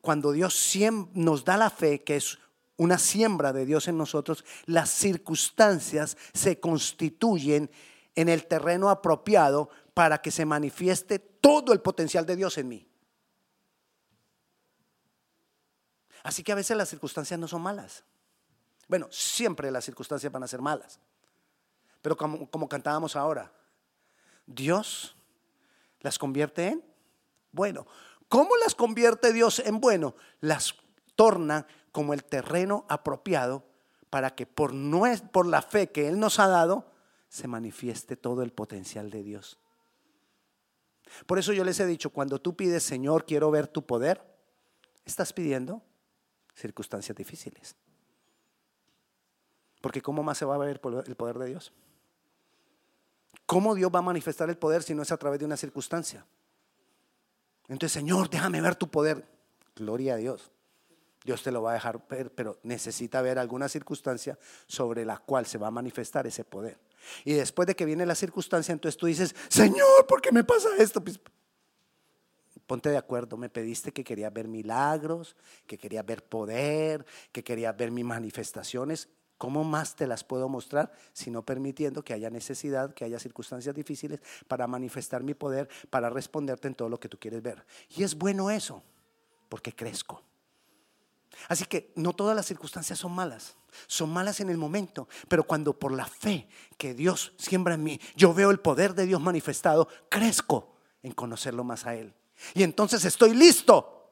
cuando 0.00 0.32
Dios 0.32 0.74
nos 1.14 1.44
da 1.44 1.56
la 1.56 1.70
fe, 1.70 2.02
que 2.02 2.16
es 2.16 2.38
una 2.76 2.98
siembra 2.98 3.52
de 3.52 3.66
Dios 3.66 3.88
en 3.88 3.98
nosotros, 3.98 4.44
las 4.66 4.90
circunstancias 4.90 6.16
se 6.32 6.60
constituyen 6.60 7.70
en 8.14 8.28
el 8.28 8.46
terreno 8.46 8.90
apropiado 8.90 9.70
para 9.94 10.20
que 10.22 10.30
se 10.30 10.46
manifieste 10.46 11.18
todo 11.18 11.72
el 11.72 11.80
potencial 11.80 12.26
de 12.26 12.36
Dios 12.36 12.58
en 12.58 12.68
mí. 12.68 12.86
Así 16.22 16.42
que 16.42 16.52
a 16.52 16.56
veces 16.56 16.76
las 16.76 16.88
circunstancias 16.88 17.38
no 17.38 17.48
son 17.48 17.62
malas. 17.62 18.04
Bueno, 18.88 19.08
siempre 19.10 19.70
las 19.70 19.84
circunstancias 19.84 20.32
van 20.32 20.42
a 20.42 20.48
ser 20.48 20.60
malas. 20.60 20.98
Pero 22.02 22.16
como, 22.16 22.50
como 22.50 22.68
cantábamos 22.68 23.16
ahora, 23.16 23.52
Dios 24.46 25.16
las 26.00 26.18
convierte 26.18 26.68
en 26.68 26.84
bueno. 27.52 27.86
¿Cómo 28.28 28.56
las 28.56 28.74
convierte 28.74 29.32
Dios 29.32 29.58
en 29.58 29.80
bueno? 29.80 30.14
Las 30.40 30.74
torna 31.16 31.66
como 31.92 32.14
el 32.14 32.24
terreno 32.24 32.84
apropiado 32.88 33.64
para 34.08 34.34
que 34.34 34.46
por, 34.46 34.72
por 35.32 35.46
la 35.46 35.62
fe 35.62 35.90
que 35.90 36.08
Él 36.08 36.18
nos 36.18 36.38
ha 36.38 36.48
dado 36.48 36.90
se 37.28 37.48
manifieste 37.48 38.16
todo 38.16 38.42
el 38.42 38.52
potencial 38.52 39.10
de 39.10 39.22
Dios. 39.22 39.58
Por 41.26 41.38
eso 41.38 41.52
yo 41.52 41.64
les 41.64 41.78
he 41.80 41.86
dicho, 41.86 42.10
cuando 42.10 42.40
tú 42.40 42.54
pides, 42.54 42.82
Señor, 42.82 43.24
quiero 43.24 43.50
ver 43.50 43.66
tu 43.66 43.84
poder, 43.84 44.22
estás 45.04 45.32
pidiendo 45.32 45.82
circunstancias 46.54 47.16
difíciles. 47.16 47.76
Porque 49.80 50.02
¿cómo 50.02 50.22
más 50.22 50.38
se 50.38 50.44
va 50.44 50.54
a 50.54 50.58
ver 50.58 50.68
el 50.68 51.16
poder 51.16 51.38
de 51.38 51.46
Dios? 51.46 51.72
¿Cómo 53.50 53.74
Dios 53.74 53.90
va 53.92 53.98
a 53.98 54.02
manifestar 54.02 54.48
el 54.48 54.56
poder 54.56 54.84
si 54.84 54.94
no 54.94 55.02
es 55.02 55.10
a 55.10 55.16
través 55.16 55.40
de 55.40 55.44
una 55.44 55.56
circunstancia? 55.56 56.24
Entonces, 57.66 57.90
Señor, 57.90 58.30
déjame 58.30 58.60
ver 58.60 58.76
tu 58.76 58.88
poder. 58.88 59.26
Gloria 59.74 60.14
a 60.14 60.16
Dios. 60.18 60.52
Dios 61.24 61.42
te 61.42 61.50
lo 61.50 61.60
va 61.60 61.72
a 61.72 61.74
dejar 61.74 62.00
ver, 62.08 62.32
pero 62.32 62.60
necesita 62.62 63.20
ver 63.22 63.40
alguna 63.40 63.68
circunstancia 63.68 64.38
sobre 64.68 65.04
la 65.04 65.18
cual 65.18 65.46
se 65.46 65.58
va 65.58 65.66
a 65.66 65.72
manifestar 65.72 66.28
ese 66.28 66.44
poder. 66.44 66.78
Y 67.24 67.32
después 67.32 67.66
de 67.66 67.74
que 67.74 67.84
viene 67.84 68.06
la 68.06 68.14
circunstancia, 68.14 68.72
entonces 68.72 68.96
tú 68.96 69.06
dices, 69.06 69.34
Señor, 69.48 70.06
¿por 70.06 70.22
qué 70.22 70.30
me 70.30 70.44
pasa 70.44 70.68
esto? 70.78 71.02
Pues, 71.02 71.18
ponte 72.68 72.88
de 72.88 72.98
acuerdo, 72.98 73.36
me 73.36 73.48
pediste 73.48 73.90
que 73.90 74.04
querías 74.04 74.32
ver 74.32 74.46
milagros, 74.46 75.34
que 75.66 75.76
querías 75.76 76.06
ver 76.06 76.24
poder, 76.24 77.04
que 77.32 77.42
querías 77.42 77.76
ver 77.76 77.90
mis 77.90 78.04
manifestaciones. 78.04 79.08
¿Cómo 79.40 79.64
más 79.64 79.96
te 79.96 80.06
las 80.06 80.22
puedo 80.22 80.50
mostrar 80.50 80.92
si 81.14 81.30
no 81.30 81.42
permitiendo 81.42 82.04
que 82.04 82.12
haya 82.12 82.28
necesidad, 82.28 82.92
que 82.92 83.06
haya 83.06 83.18
circunstancias 83.18 83.74
difíciles 83.74 84.20
para 84.46 84.66
manifestar 84.66 85.22
mi 85.22 85.32
poder, 85.32 85.66
para 85.88 86.10
responderte 86.10 86.68
en 86.68 86.74
todo 86.74 86.90
lo 86.90 87.00
que 87.00 87.08
tú 87.08 87.18
quieres 87.18 87.40
ver? 87.40 87.64
Y 87.96 88.02
es 88.02 88.18
bueno 88.18 88.50
eso, 88.50 88.82
porque 89.48 89.72
crezco. 89.72 90.22
Así 91.48 91.64
que 91.64 91.90
no 91.96 92.12
todas 92.12 92.36
las 92.36 92.44
circunstancias 92.44 92.98
son 92.98 93.12
malas, 93.12 93.56
son 93.86 94.10
malas 94.10 94.40
en 94.40 94.50
el 94.50 94.58
momento, 94.58 95.08
pero 95.26 95.44
cuando 95.44 95.72
por 95.72 95.92
la 95.92 96.04
fe 96.04 96.46
que 96.76 96.92
Dios 96.92 97.32
siembra 97.38 97.72
en 97.72 97.82
mí, 97.82 97.98
yo 98.16 98.34
veo 98.34 98.50
el 98.50 98.60
poder 98.60 98.94
de 98.94 99.06
Dios 99.06 99.22
manifestado, 99.22 99.88
crezco 100.10 100.74
en 101.02 101.12
conocerlo 101.12 101.64
más 101.64 101.86
a 101.86 101.94
Él. 101.94 102.12
Y 102.52 102.62
entonces 102.62 103.06
estoy 103.06 103.32
listo 103.32 104.10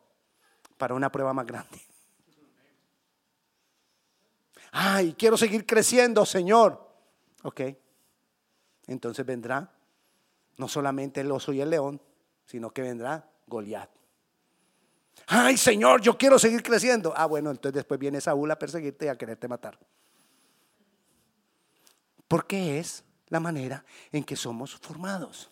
para 0.78 0.94
una 0.94 1.12
prueba 1.12 1.34
más 1.34 1.44
grande. 1.46 1.87
Ay, 4.72 5.14
quiero 5.18 5.36
seguir 5.36 5.66
creciendo, 5.66 6.24
Señor. 6.26 6.86
Ok. 7.42 7.60
Entonces 8.86 9.24
vendrá 9.24 9.72
no 10.56 10.68
solamente 10.68 11.20
el 11.20 11.30
oso 11.30 11.52
y 11.52 11.60
el 11.60 11.70
león, 11.70 12.00
sino 12.44 12.70
que 12.70 12.82
vendrá 12.82 13.30
Goliat. 13.46 13.90
Ay, 15.26 15.56
Señor, 15.56 16.00
yo 16.00 16.16
quiero 16.16 16.38
seguir 16.38 16.62
creciendo. 16.62 17.12
Ah, 17.16 17.26
bueno, 17.26 17.50
entonces 17.50 17.74
después 17.74 18.00
viene 18.00 18.20
Saúl 18.20 18.50
a 18.50 18.58
perseguirte 18.58 19.06
y 19.06 19.08
a 19.08 19.16
quererte 19.16 19.48
matar. 19.48 19.78
Porque 22.26 22.78
es 22.78 23.04
la 23.28 23.40
manera 23.40 23.84
en 24.12 24.24
que 24.24 24.36
somos 24.36 24.76
formados. 24.76 25.50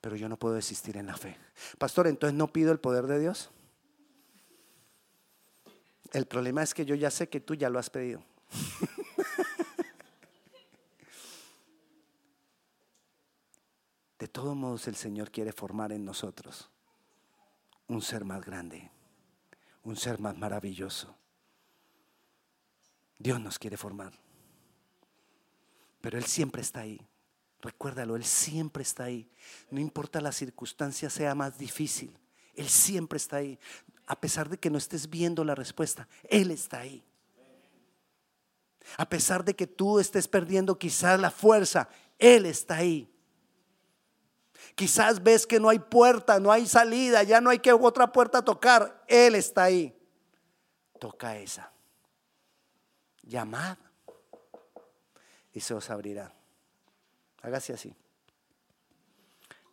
Pero 0.00 0.16
yo 0.16 0.28
no 0.28 0.38
puedo 0.38 0.56
existir 0.56 0.96
en 0.96 1.06
la 1.06 1.16
fe. 1.16 1.36
Pastor, 1.78 2.06
entonces 2.06 2.36
no 2.36 2.52
pido 2.52 2.72
el 2.72 2.78
poder 2.78 3.06
de 3.06 3.18
Dios. 3.18 3.50
El 6.12 6.26
problema 6.26 6.62
es 6.62 6.72
que 6.74 6.84
yo 6.86 6.94
ya 6.94 7.10
sé 7.10 7.28
que 7.28 7.40
tú 7.40 7.54
ya 7.54 7.68
lo 7.68 7.78
has 7.78 7.90
pedido. 7.90 8.22
De 14.18 14.26
todos 14.26 14.56
modos, 14.56 14.88
el 14.88 14.96
Señor 14.96 15.30
quiere 15.30 15.52
formar 15.52 15.92
en 15.92 16.04
nosotros 16.04 16.70
un 17.86 18.02
ser 18.02 18.24
más 18.24 18.44
grande, 18.44 18.90
un 19.84 19.96
ser 19.96 20.18
más 20.18 20.36
maravilloso. 20.36 21.14
Dios 23.18 23.40
nos 23.40 23.58
quiere 23.58 23.76
formar. 23.76 24.12
Pero 26.00 26.18
Él 26.18 26.24
siempre 26.24 26.62
está 26.62 26.80
ahí. 26.80 27.00
Recuérdalo, 27.60 28.16
Él 28.16 28.24
siempre 28.24 28.82
está 28.82 29.04
ahí. 29.04 29.30
No 29.70 29.80
importa 29.80 30.20
la 30.20 30.32
circunstancia 30.32 31.10
sea 31.10 31.34
más 31.34 31.58
difícil. 31.58 32.16
Él 32.54 32.68
siempre 32.68 33.16
está 33.18 33.36
ahí 33.36 33.58
a 34.08 34.18
pesar 34.18 34.48
de 34.48 34.56
que 34.56 34.70
no 34.70 34.78
estés 34.78 35.10
viendo 35.10 35.44
la 35.44 35.54
respuesta, 35.54 36.08
Él 36.24 36.50
está 36.50 36.80
ahí. 36.80 37.04
A 38.96 39.06
pesar 39.06 39.44
de 39.44 39.54
que 39.54 39.66
tú 39.66 39.98
estés 40.00 40.26
perdiendo 40.26 40.78
quizás 40.78 41.20
la 41.20 41.30
fuerza, 41.30 41.90
Él 42.18 42.46
está 42.46 42.76
ahí. 42.76 43.12
Quizás 44.74 45.22
ves 45.22 45.46
que 45.46 45.60
no 45.60 45.68
hay 45.68 45.78
puerta, 45.78 46.40
no 46.40 46.50
hay 46.50 46.66
salida, 46.66 47.22
ya 47.22 47.42
no 47.42 47.50
hay 47.50 47.58
que 47.58 47.70
otra 47.70 48.10
puerta 48.10 48.42
tocar, 48.42 49.04
Él 49.08 49.34
está 49.34 49.64
ahí. 49.64 49.94
Toca 50.98 51.36
esa. 51.36 51.70
Llamad 53.22 53.76
y 55.52 55.60
se 55.60 55.74
os 55.74 55.90
abrirá. 55.90 56.32
Hágase 57.42 57.74
así. 57.74 57.94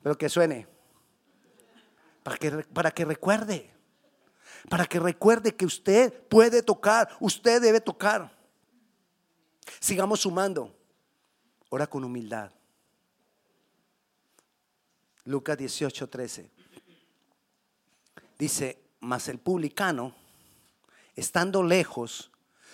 Pero 0.03 0.17
que 0.17 0.27
suene. 0.27 0.67
Para 2.21 2.37
que, 2.37 2.51
para 2.51 2.91
que 2.91 3.05
recuerde 3.05 3.74
para 4.69 4.85
que 4.85 4.99
recuerde 4.99 5.55
que 5.55 5.65
usted 5.65 6.13
puede 6.27 6.61
tocar, 6.61 7.09
usted 7.19 7.61
debe 7.61 7.81
tocar. 7.81 8.35
Sigamos 9.79 10.21
sumando. 10.21 10.75
Ora 11.69 11.87
con 11.87 12.03
humildad. 12.03 12.51
Lucas 15.25 15.57
18, 15.57 16.07
13. 16.07 16.51
Dice, 18.37 18.79
mas 18.99 19.27
el 19.27 19.39
publicano, 19.39 20.13
estando 21.15 21.63
lejos, 21.63 22.31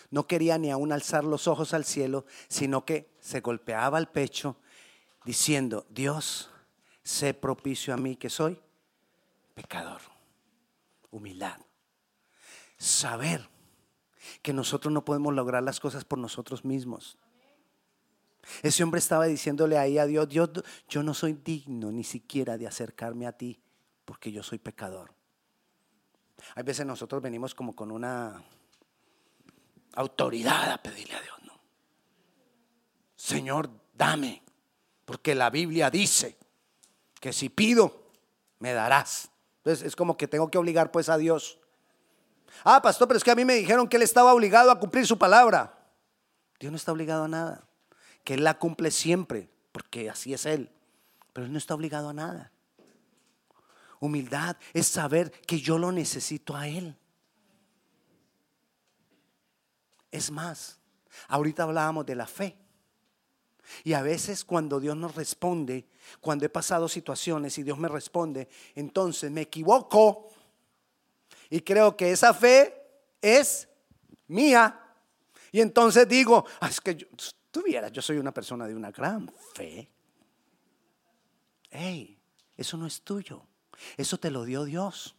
no 0.09 0.27
quería 0.27 0.57
ni 0.57 0.69
aún 0.71 0.91
alzar 0.91 1.23
los 1.23 1.47
ojos 1.47 1.73
al 1.73 1.85
cielo, 1.85 2.25
sino 2.49 2.85
que 2.85 3.09
se 3.19 3.39
golpeaba 3.39 3.97
el 3.97 4.07
pecho, 4.07 4.57
diciendo, 5.23 5.85
Dios, 5.89 6.49
sé 7.03 7.33
propicio 7.33 7.93
a 7.93 7.97
mí 7.97 8.17
que 8.17 8.29
soy 8.29 8.59
pecador. 9.53 10.01
Humildad 11.11 11.59
saber 12.81 13.47
que 14.41 14.53
nosotros 14.53 14.91
no 14.91 15.05
podemos 15.05 15.33
lograr 15.33 15.61
las 15.61 15.79
cosas 15.79 16.03
por 16.03 16.17
nosotros 16.17 16.65
mismos. 16.65 17.17
Ese 18.63 18.83
hombre 18.83 18.99
estaba 18.99 19.25
diciéndole 19.25 19.77
ahí 19.77 19.99
a 19.99 20.05
Dios, 20.05 20.27
Dios, 20.27 20.49
yo 20.89 21.03
no 21.03 21.13
soy 21.13 21.33
digno 21.33 21.91
ni 21.91 22.03
siquiera 22.03 22.57
de 22.57 22.67
acercarme 22.67 23.27
a 23.27 23.33
ti 23.33 23.61
porque 24.03 24.31
yo 24.31 24.41
soy 24.41 24.57
pecador. 24.57 25.13
Hay 26.55 26.63
veces 26.63 26.85
nosotros 26.85 27.21
venimos 27.21 27.53
como 27.53 27.75
con 27.75 27.91
una 27.91 28.43
autoridad 29.93 30.71
a 30.71 30.81
pedirle 30.81 31.15
a 31.15 31.21
Dios. 31.21 31.31
Señor, 33.15 33.69
dame, 33.93 34.41
porque 35.05 35.35
la 35.35 35.51
Biblia 35.51 35.91
dice 35.91 36.35
que 37.19 37.31
si 37.31 37.49
pido, 37.49 38.07
me 38.57 38.73
darás. 38.73 39.29
Entonces 39.57 39.85
es 39.85 39.95
como 39.95 40.17
que 40.17 40.27
tengo 40.27 40.49
que 40.49 40.57
obligar 40.57 40.91
pues 40.91 41.07
a 41.07 41.17
Dios 41.17 41.60
Ah, 42.63 42.81
pastor, 42.81 43.07
pero 43.07 43.17
es 43.17 43.23
que 43.23 43.31
a 43.31 43.35
mí 43.35 43.45
me 43.45 43.55
dijeron 43.55 43.87
que 43.87 43.97
él 43.97 44.03
estaba 44.03 44.33
obligado 44.33 44.71
a 44.71 44.79
cumplir 44.79 45.05
su 45.07 45.17
palabra. 45.17 45.77
Dios 46.59 46.71
no 46.71 46.77
está 46.77 46.91
obligado 46.91 47.23
a 47.23 47.27
nada. 47.27 47.67
Que 48.23 48.35
él 48.35 48.43
la 48.43 48.59
cumple 48.59 48.91
siempre, 48.91 49.49
porque 49.71 50.09
así 50.09 50.33
es 50.33 50.45
él. 50.45 50.69
Pero 51.33 51.45
él 51.45 51.51
no 51.51 51.57
está 51.57 51.73
obligado 51.73 52.09
a 52.09 52.13
nada. 52.13 52.51
Humildad 53.99 54.57
es 54.73 54.87
saber 54.87 55.31
que 55.31 55.59
yo 55.59 55.77
lo 55.77 55.91
necesito 55.91 56.55
a 56.55 56.67
él. 56.67 56.97
Es 60.11 60.29
más, 60.29 60.79
ahorita 61.27 61.63
hablábamos 61.63 62.05
de 62.05 62.15
la 62.15 62.27
fe. 62.27 62.57
Y 63.83 63.93
a 63.93 64.01
veces 64.01 64.43
cuando 64.43 64.79
Dios 64.79 64.97
nos 64.97 65.15
responde, 65.15 65.87
cuando 66.19 66.45
he 66.45 66.49
pasado 66.49 66.89
situaciones 66.89 67.57
y 67.57 67.63
Dios 67.63 67.77
me 67.77 67.87
responde, 67.87 68.49
entonces 68.75 69.31
me 69.31 69.41
equivoco 69.41 70.29
y 71.51 71.59
creo 71.59 71.97
que 71.97 72.11
esa 72.11 72.33
fe 72.33 72.73
es 73.21 73.67
mía. 74.27 74.79
Y 75.51 75.59
entonces 75.59 76.07
digo, 76.07 76.45
ah, 76.61 76.69
es 76.69 76.79
que 76.79 76.95
yo, 76.95 77.07
tú 77.51 77.61
vieras, 77.61 77.91
yo 77.91 78.01
soy 78.01 78.17
una 78.17 78.33
persona 78.33 78.65
de 78.65 78.73
una 78.73 78.89
gran 78.89 79.31
fe. 79.53 79.91
Hey, 81.69 82.17
eso 82.55 82.77
no 82.77 82.87
es 82.87 83.01
tuyo. 83.01 83.45
Eso 83.97 84.17
te 84.17 84.31
lo 84.31 84.45
dio 84.45 84.63
Dios. 84.63 85.13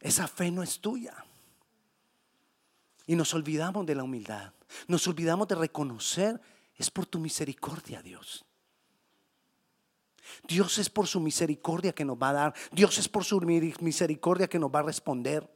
Esa 0.00 0.28
fe 0.28 0.50
no 0.50 0.62
es 0.62 0.80
tuya. 0.80 1.24
Y 3.06 3.16
nos 3.16 3.32
olvidamos 3.32 3.86
de 3.86 3.94
la 3.94 4.02
humildad. 4.02 4.52
Nos 4.86 5.08
olvidamos 5.08 5.48
de 5.48 5.54
reconocer, 5.54 6.38
es 6.76 6.90
por 6.90 7.06
tu 7.06 7.18
misericordia, 7.18 8.02
Dios. 8.02 8.44
Dios 10.46 10.78
es 10.78 10.90
por 10.90 11.06
su 11.06 11.20
misericordia 11.20 11.92
que 11.92 12.04
nos 12.04 12.16
va 12.16 12.30
a 12.30 12.32
dar. 12.32 12.54
Dios 12.72 12.98
es 12.98 13.08
por 13.08 13.24
su 13.24 13.40
misericordia 13.40 14.48
que 14.48 14.58
nos 14.58 14.70
va 14.70 14.80
a 14.80 14.84
responder. 14.84 15.48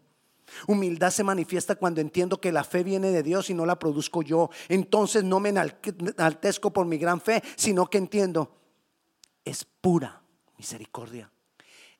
Humildad 0.66 1.10
se 1.10 1.24
manifiesta 1.24 1.74
cuando 1.74 2.00
entiendo 2.00 2.40
que 2.40 2.52
la 2.52 2.64
fe 2.64 2.82
viene 2.82 3.10
de 3.10 3.22
Dios 3.22 3.50
y 3.50 3.54
no 3.54 3.66
la 3.66 3.78
produzco 3.78 4.22
yo. 4.22 4.50
Entonces 4.68 5.24
no 5.24 5.40
me 5.40 5.50
enaltezco 5.50 6.72
por 6.72 6.86
mi 6.86 6.98
gran 6.98 7.20
fe, 7.20 7.42
sino 7.56 7.88
que 7.88 7.98
entiendo, 7.98 8.50
es 9.44 9.64
pura 9.64 10.22
misericordia. 10.56 11.30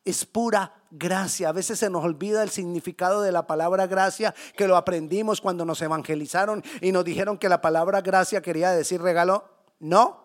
Es 0.05 0.25
pura 0.25 0.83
gracia. 0.91 1.51
A 1.51 1.53
veces 1.53 1.79
se 1.79 1.91
nos 1.91 2.05
olvida 2.05 2.43
el 2.43 2.51
significado 2.51 3.21
de 3.21 3.33
la 3.33 3.47
palabra 3.47 3.87
gracia, 3.87 4.35
que 4.57 4.67
lo 4.67 4.77
aprendimos 4.77 5.41
cuando 5.41 5.65
nos 5.65 5.83
evangelizaron 5.83 6.65
y 6.81 6.93
nos 6.93 7.05
dijeron 7.05 7.37
que 7.37 7.49
la 7.49 7.61
palabra 7.61 8.01
gracia 8.01 8.41
quería 8.41 8.71
decir 8.71 9.03
regalo. 9.03 9.45
No, 9.81 10.25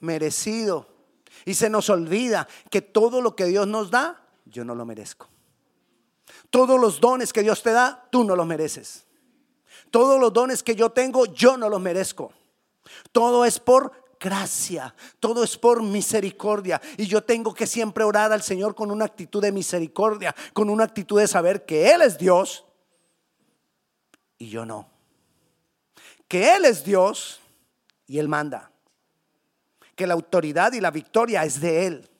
merecido. 0.00 0.97
Y 1.44 1.54
se 1.54 1.70
nos 1.70 1.90
olvida 1.90 2.48
que 2.70 2.82
todo 2.82 3.20
lo 3.20 3.36
que 3.36 3.46
Dios 3.46 3.66
nos 3.66 3.90
da, 3.90 4.22
yo 4.44 4.64
no 4.64 4.74
lo 4.74 4.84
merezco. 4.84 5.28
Todos 6.50 6.80
los 6.80 7.00
dones 7.00 7.32
que 7.32 7.42
Dios 7.42 7.62
te 7.62 7.72
da, 7.72 8.08
tú 8.10 8.24
no 8.24 8.36
los 8.36 8.46
mereces. 8.46 9.04
Todos 9.90 10.20
los 10.20 10.32
dones 10.32 10.62
que 10.62 10.74
yo 10.74 10.90
tengo, 10.90 11.26
yo 11.26 11.56
no 11.56 11.68
los 11.68 11.80
merezco. 11.80 12.32
Todo 13.12 13.44
es 13.44 13.58
por 13.58 13.92
gracia, 14.20 14.94
todo 15.20 15.44
es 15.44 15.56
por 15.56 15.82
misericordia. 15.82 16.80
Y 16.96 17.06
yo 17.06 17.22
tengo 17.22 17.54
que 17.54 17.66
siempre 17.66 18.04
orar 18.04 18.32
al 18.32 18.42
Señor 18.42 18.74
con 18.74 18.90
una 18.90 19.04
actitud 19.04 19.42
de 19.42 19.52
misericordia, 19.52 20.34
con 20.52 20.70
una 20.70 20.84
actitud 20.84 21.20
de 21.20 21.28
saber 21.28 21.64
que 21.64 21.90
Él 21.90 22.02
es 22.02 22.18
Dios 22.18 22.64
y 24.38 24.48
yo 24.48 24.64
no. 24.64 24.88
Que 26.26 26.56
Él 26.56 26.64
es 26.64 26.84
Dios 26.84 27.40
y 28.06 28.18
Él 28.18 28.28
manda. 28.28 28.70
Que 29.98 30.06
la 30.06 30.14
autoridad 30.14 30.72
y 30.72 30.80
la 30.80 30.92
victoria 30.92 31.44
es 31.44 31.60
de 31.60 31.86
Él, 31.86 32.10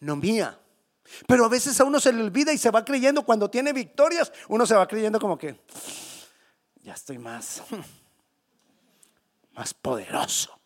no 0.00 0.16
mía. 0.16 0.58
Pero 1.28 1.44
a 1.44 1.48
veces 1.50 1.78
a 1.78 1.84
uno 1.84 2.00
se 2.00 2.14
le 2.14 2.22
olvida 2.22 2.50
y 2.50 2.56
se 2.56 2.70
va 2.70 2.82
creyendo 2.82 3.26
cuando 3.26 3.50
tiene 3.50 3.74
victorias, 3.74 4.32
uno 4.48 4.64
se 4.64 4.74
va 4.74 4.88
creyendo 4.88 5.20
como 5.20 5.36
que 5.36 5.60
ya 6.82 6.94
estoy 6.94 7.18
más 7.18 7.62
más 9.54 9.74
poderoso. 9.74 10.58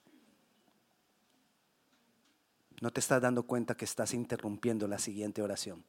No 2.81 2.93
te 2.93 3.01
estás 3.01 3.21
dando 3.21 3.43
cuenta 3.43 3.77
que 3.77 3.85
estás 3.85 4.15
interrumpiendo 4.15 4.87
la 4.87 4.99
siguiente 4.99 5.43
oración. 5.43 5.85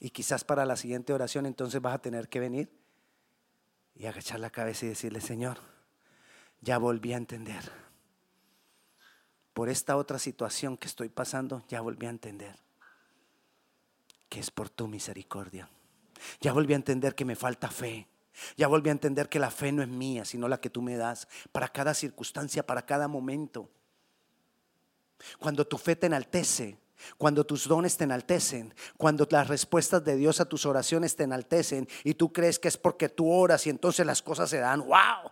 Y 0.00 0.10
quizás 0.10 0.44
para 0.44 0.66
la 0.66 0.76
siguiente 0.76 1.12
oración 1.12 1.46
entonces 1.46 1.80
vas 1.80 1.94
a 1.94 2.02
tener 2.02 2.28
que 2.28 2.40
venir 2.40 2.70
y 3.94 4.06
agachar 4.06 4.40
la 4.40 4.50
cabeza 4.50 4.84
y 4.84 4.90
decirle, 4.90 5.20
Señor, 5.20 5.58
ya 6.60 6.78
volví 6.78 7.12
a 7.12 7.16
entender. 7.16 7.85
Por 9.56 9.70
esta 9.70 9.96
otra 9.96 10.18
situación 10.18 10.76
que 10.76 10.86
estoy 10.86 11.08
pasando, 11.08 11.62
ya 11.66 11.80
volví 11.80 12.04
a 12.04 12.10
entender 12.10 12.54
que 14.28 14.38
es 14.38 14.50
por 14.50 14.68
tu 14.68 14.86
misericordia. 14.86 15.66
Ya 16.42 16.52
volví 16.52 16.74
a 16.74 16.76
entender 16.76 17.14
que 17.14 17.24
me 17.24 17.36
falta 17.36 17.70
fe. 17.70 18.06
Ya 18.58 18.68
volví 18.68 18.90
a 18.90 18.92
entender 18.92 19.30
que 19.30 19.38
la 19.38 19.50
fe 19.50 19.72
no 19.72 19.82
es 19.82 19.88
mía, 19.88 20.26
sino 20.26 20.46
la 20.46 20.60
que 20.60 20.68
tú 20.68 20.82
me 20.82 20.98
das 20.98 21.26
para 21.52 21.68
cada 21.68 21.94
circunstancia, 21.94 22.66
para 22.66 22.84
cada 22.84 23.08
momento. 23.08 23.70
Cuando 25.38 25.66
tu 25.66 25.78
fe 25.78 25.96
te 25.96 26.04
enaltece, 26.04 26.76
cuando 27.16 27.46
tus 27.46 27.66
dones 27.66 27.96
te 27.96 28.04
enaltecen, 28.04 28.74
cuando 28.98 29.26
las 29.30 29.48
respuestas 29.48 30.04
de 30.04 30.16
Dios 30.16 30.38
a 30.38 30.44
tus 30.44 30.66
oraciones 30.66 31.16
te 31.16 31.24
enaltecen 31.24 31.88
y 32.04 32.12
tú 32.12 32.30
crees 32.30 32.58
que 32.58 32.68
es 32.68 32.76
porque 32.76 33.08
tú 33.08 33.32
oras 33.32 33.66
y 33.66 33.70
entonces 33.70 34.04
las 34.04 34.20
cosas 34.20 34.50
se 34.50 34.58
dan, 34.58 34.80
wow, 34.80 35.30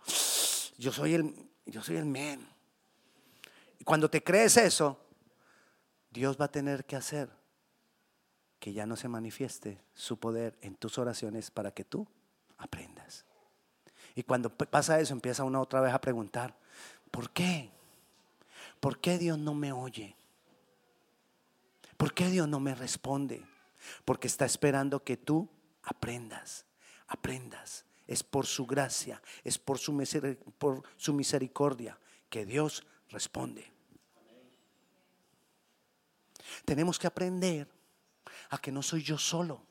yo 0.79 0.91
soy 0.91 1.13
el, 1.13 1.35
yo 1.67 1.83
soy 1.83 1.97
el 1.97 2.05
men. 2.05 2.54
Cuando 3.85 4.09
te 4.09 4.23
crees 4.23 4.57
eso, 4.57 4.99
Dios 6.09 6.41
va 6.41 6.45
a 6.45 6.51
tener 6.51 6.85
que 6.85 6.95
hacer 6.95 7.29
que 8.59 8.73
ya 8.73 8.87
no 8.87 8.95
se 8.95 9.07
manifieste 9.07 9.79
su 9.93 10.17
poder 10.17 10.57
en 10.61 10.75
tus 10.75 10.97
oraciones 10.97 11.51
para 11.51 11.71
que 11.71 11.85
tú 11.85 12.07
aprendas. 12.57 13.25
Y 14.15 14.23
cuando 14.23 14.49
pasa 14.49 14.99
eso, 14.99 15.13
empieza 15.13 15.43
uno 15.43 15.61
otra 15.61 15.81
vez 15.81 15.93
a 15.93 16.01
preguntar, 16.01 16.57
¿por 17.11 17.29
qué? 17.29 17.69
¿Por 18.79 18.99
qué 18.99 19.19
Dios 19.19 19.37
no 19.37 19.53
me 19.53 19.71
oye? 19.71 20.15
¿Por 21.95 22.13
qué 22.15 22.29
Dios 22.29 22.47
no 22.47 22.59
me 22.59 22.73
responde? 22.73 23.45
Porque 24.03 24.25
está 24.25 24.45
esperando 24.45 25.03
que 25.03 25.15
tú 25.15 25.47
aprendas, 25.83 26.65
aprendas. 27.07 27.85
Es 28.07 28.23
por 28.23 28.47
su 28.47 28.65
gracia, 28.65 29.21
es 29.43 29.59
por 29.59 29.77
su, 29.77 29.95
por 30.57 30.81
su 30.97 31.13
misericordia 31.13 31.99
que 32.29 32.47
Dios 32.47 32.83
responde. 33.09 33.74
Tenemos 36.65 36.99
que 36.99 37.07
aprender 37.07 37.67
a 38.49 38.57
que 38.57 38.71
no 38.71 38.81
soy 38.81 39.03
yo 39.03 39.17
solo. 39.17 39.61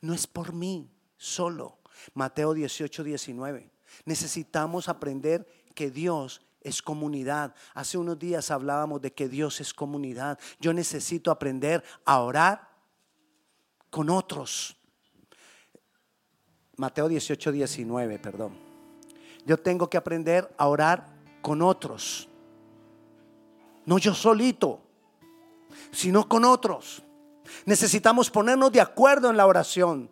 No 0.00 0.14
es 0.14 0.26
por 0.26 0.52
mí 0.52 0.90
solo. 1.16 1.78
Mateo 2.14 2.54
18, 2.54 3.04
19. 3.04 3.70
Necesitamos 4.04 4.88
aprender 4.88 5.46
que 5.74 5.90
Dios 5.90 6.42
es 6.60 6.82
comunidad. 6.82 7.54
Hace 7.74 7.98
unos 7.98 8.18
días 8.18 8.50
hablábamos 8.50 9.00
de 9.00 9.12
que 9.12 9.28
Dios 9.28 9.60
es 9.60 9.72
comunidad. 9.72 10.38
Yo 10.60 10.72
necesito 10.72 11.30
aprender 11.30 11.82
a 12.04 12.20
orar 12.20 12.68
con 13.90 14.10
otros. 14.10 14.76
Mateo 16.76 17.08
18, 17.08 17.52
19, 17.52 18.18
perdón. 18.18 18.56
Yo 19.44 19.58
tengo 19.58 19.88
que 19.88 19.96
aprender 19.96 20.52
a 20.58 20.68
orar 20.68 21.06
con 21.42 21.62
otros. 21.62 22.28
No 23.86 23.98
yo 23.98 24.14
solito, 24.14 24.82
sino 25.90 26.28
con 26.28 26.44
otros. 26.44 27.02
Necesitamos 27.64 28.30
ponernos 28.30 28.72
de 28.72 28.80
acuerdo 28.80 29.30
en 29.30 29.36
la 29.36 29.46
oración. 29.46 30.10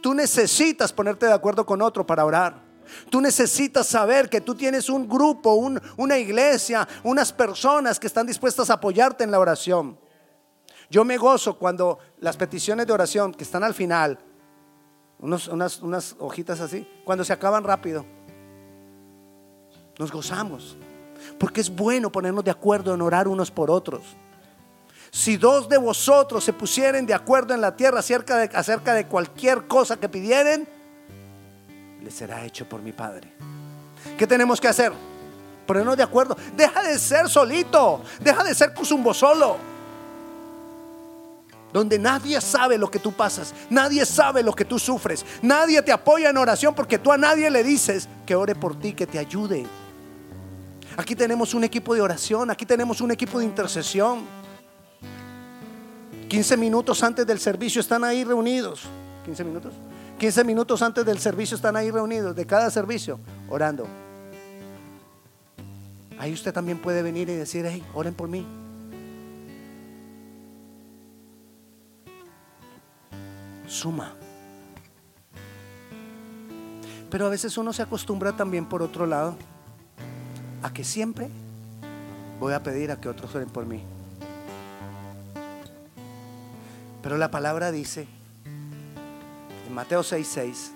Tú 0.00 0.14
necesitas 0.14 0.92
ponerte 0.92 1.26
de 1.26 1.32
acuerdo 1.32 1.66
con 1.66 1.82
otro 1.82 2.06
para 2.06 2.24
orar. 2.24 2.70
Tú 3.08 3.20
necesitas 3.20 3.86
saber 3.86 4.28
que 4.28 4.40
tú 4.40 4.54
tienes 4.54 4.88
un 4.88 5.08
grupo, 5.08 5.54
una 5.96 6.18
iglesia, 6.18 6.88
unas 7.04 7.32
personas 7.32 7.98
que 8.00 8.06
están 8.06 8.26
dispuestas 8.26 8.70
a 8.70 8.74
apoyarte 8.74 9.24
en 9.24 9.30
la 9.30 9.38
oración. 9.38 9.98
Yo 10.90 11.04
me 11.04 11.16
gozo 11.16 11.56
cuando 11.56 11.98
las 12.18 12.36
peticiones 12.36 12.86
de 12.86 12.92
oración 12.92 13.32
que 13.32 13.44
están 13.44 13.62
al 13.62 13.74
final, 13.74 14.18
unas, 15.20 15.48
unas 15.48 16.16
hojitas 16.18 16.60
así, 16.60 16.86
cuando 17.04 17.24
se 17.24 17.32
acaban 17.32 17.62
rápido, 17.62 18.04
nos 19.98 20.10
gozamos. 20.10 20.76
Porque 21.38 21.60
es 21.60 21.70
bueno 21.70 22.10
ponernos 22.10 22.42
de 22.42 22.50
acuerdo 22.50 22.94
en 22.94 23.02
orar 23.02 23.28
unos 23.28 23.50
por 23.50 23.70
otros. 23.70 24.16
Si 25.10 25.36
dos 25.36 25.68
de 25.68 25.76
vosotros 25.76 26.44
se 26.44 26.52
pusieren 26.52 27.04
de 27.04 27.14
acuerdo 27.14 27.52
en 27.52 27.60
la 27.60 27.74
tierra 27.74 27.98
acerca 27.98 28.94
de, 28.94 29.06
cualquier 29.06 29.66
cosa 29.66 29.96
que 29.96 30.08
pidieren, 30.08 30.68
le 32.02 32.10
será 32.10 32.44
hecho 32.44 32.68
por 32.68 32.80
mi 32.80 32.92
Padre. 32.92 33.28
¿Qué 34.16 34.26
tenemos 34.26 34.60
que 34.60 34.68
hacer? 34.68 34.92
Ponernos 35.66 35.96
de 35.96 36.02
acuerdo. 36.02 36.36
Deja 36.56 36.82
de 36.82 36.98
ser 36.98 37.28
solito. 37.28 38.02
Deja 38.20 38.44
de 38.44 38.54
ser 38.54 38.72
cusumbo 38.72 39.12
solo. 39.12 39.56
Donde 41.72 41.98
nadie 41.98 42.40
sabe 42.40 42.78
lo 42.78 42.90
que 42.90 42.98
tú 42.98 43.12
pasas. 43.12 43.52
Nadie 43.68 44.06
sabe 44.06 44.42
lo 44.42 44.54
que 44.54 44.64
tú 44.64 44.78
sufres. 44.78 45.24
Nadie 45.42 45.82
te 45.82 45.92
apoya 45.92 46.30
en 46.30 46.36
oración 46.36 46.74
porque 46.74 46.98
tú 46.98 47.12
a 47.12 47.18
nadie 47.18 47.50
le 47.50 47.62
dices 47.62 48.08
que 48.26 48.34
ore 48.34 48.54
por 48.54 48.78
ti, 48.78 48.94
que 48.94 49.06
te 49.06 49.18
ayude. 49.18 49.66
Aquí 50.96 51.14
tenemos 51.14 51.52
un 51.52 51.64
equipo 51.64 51.94
de 51.94 52.00
oración. 52.00 52.50
Aquí 52.50 52.64
tenemos 52.64 53.00
un 53.00 53.10
equipo 53.10 53.38
de 53.38 53.44
intercesión. 53.44 54.39
15 56.30 56.56
minutos 56.56 57.02
antes 57.02 57.26
del 57.26 57.40
servicio 57.40 57.80
están 57.80 58.04
ahí 58.04 58.22
reunidos. 58.22 58.82
15 59.24 59.42
minutos. 59.42 59.74
15 60.20 60.44
minutos 60.44 60.80
antes 60.80 61.04
del 61.04 61.18
servicio 61.18 61.56
están 61.56 61.74
ahí 61.74 61.90
reunidos, 61.90 62.36
de 62.36 62.46
cada 62.46 62.70
servicio, 62.70 63.18
orando. 63.48 63.84
Ahí 66.20 66.32
usted 66.32 66.52
también 66.52 66.78
puede 66.78 67.02
venir 67.02 67.28
y 67.30 67.34
decir, 67.34 67.66
hey, 67.66 67.82
oren 67.94 68.14
por 68.14 68.28
mí. 68.28 68.46
Suma. 73.66 74.14
Pero 77.10 77.26
a 77.26 77.28
veces 77.28 77.58
uno 77.58 77.72
se 77.72 77.82
acostumbra 77.82 78.36
también 78.36 78.66
por 78.66 78.82
otro 78.82 79.04
lado 79.04 79.34
a 80.62 80.72
que 80.72 80.84
siempre 80.84 81.28
voy 82.38 82.52
a 82.52 82.62
pedir 82.62 82.92
a 82.92 83.00
que 83.00 83.08
otros 83.08 83.34
oren 83.34 83.48
por 83.48 83.66
mí. 83.66 83.82
Pero 87.02 87.16
la 87.16 87.30
palabra 87.30 87.70
dice 87.70 88.06
Mateo 89.70 90.02
6:6, 90.02 90.72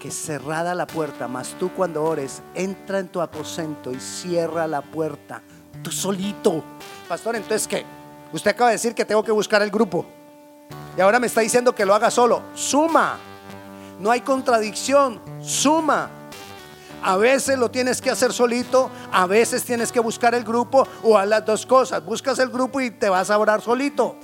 que 0.00 0.10
cerrada 0.10 0.74
la 0.74 0.86
puerta, 0.86 1.28
mas 1.28 1.54
tú 1.58 1.70
cuando 1.72 2.04
ores, 2.04 2.42
entra 2.54 2.98
en 2.98 3.08
tu 3.08 3.20
aposento 3.20 3.92
y 3.92 4.00
cierra 4.00 4.66
la 4.66 4.82
puerta, 4.82 5.42
tú 5.82 5.90
solito. 5.90 6.62
Pastor, 7.08 7.36
entonces 7.36 7.66
¿qué? 7.66 7.84
Usted 8.32 8.50
acaba 8.50 8.70
de 8.70 8.76
decir 8.76 8.94
que 8.94 9.04
tengo 9.04 9.22
que 9.22 9.32
buscar 9.32 9.62
el 9.62 9.70
grupo. 9.70 10.06
Y 10.96 11.00
ahora 11.00 11.20
me 11.20 11.26
está 11.26 11.40
diciendo 11.42 11.74
que 11.74 11.84
lo 11.84 11.94
haga 11.94 12.10
solo. 12.10 12.42
Suma. 12.54 13.18
No 14.00 14.10
hay 14.10 14.20
contradicción. 14.20 15.20
Suma. 15.40 16.10
A 17.02 17.16
veces 17.16 17.58
lo 17.58 17.70
tienes 17.70 18.00
que 18.00 18.10
hacer 18.10 18.32
solito, 18.32 18.90
a 19.12 19.26
veces 19.26 19.62
tienes 19.62 19.92
que 19.92 20.00
buscar 20.00 20.34
el 20.34 20.42
grupo 20.42 20.88
o 21.02 21.16
a 21.16 21.26
las 21.26 21.44
dos 21.44 21.66
cosas. 21.66 22.04
Buscas 22.04 22.38
el 22.38 22.48
grupo 22.48 22.80
y 22.80 22.90
te 22.90 23.08
vas 23.08 23.30
a 23.30 23.38
orar 23.38 23.60
solito. 23.60 24.16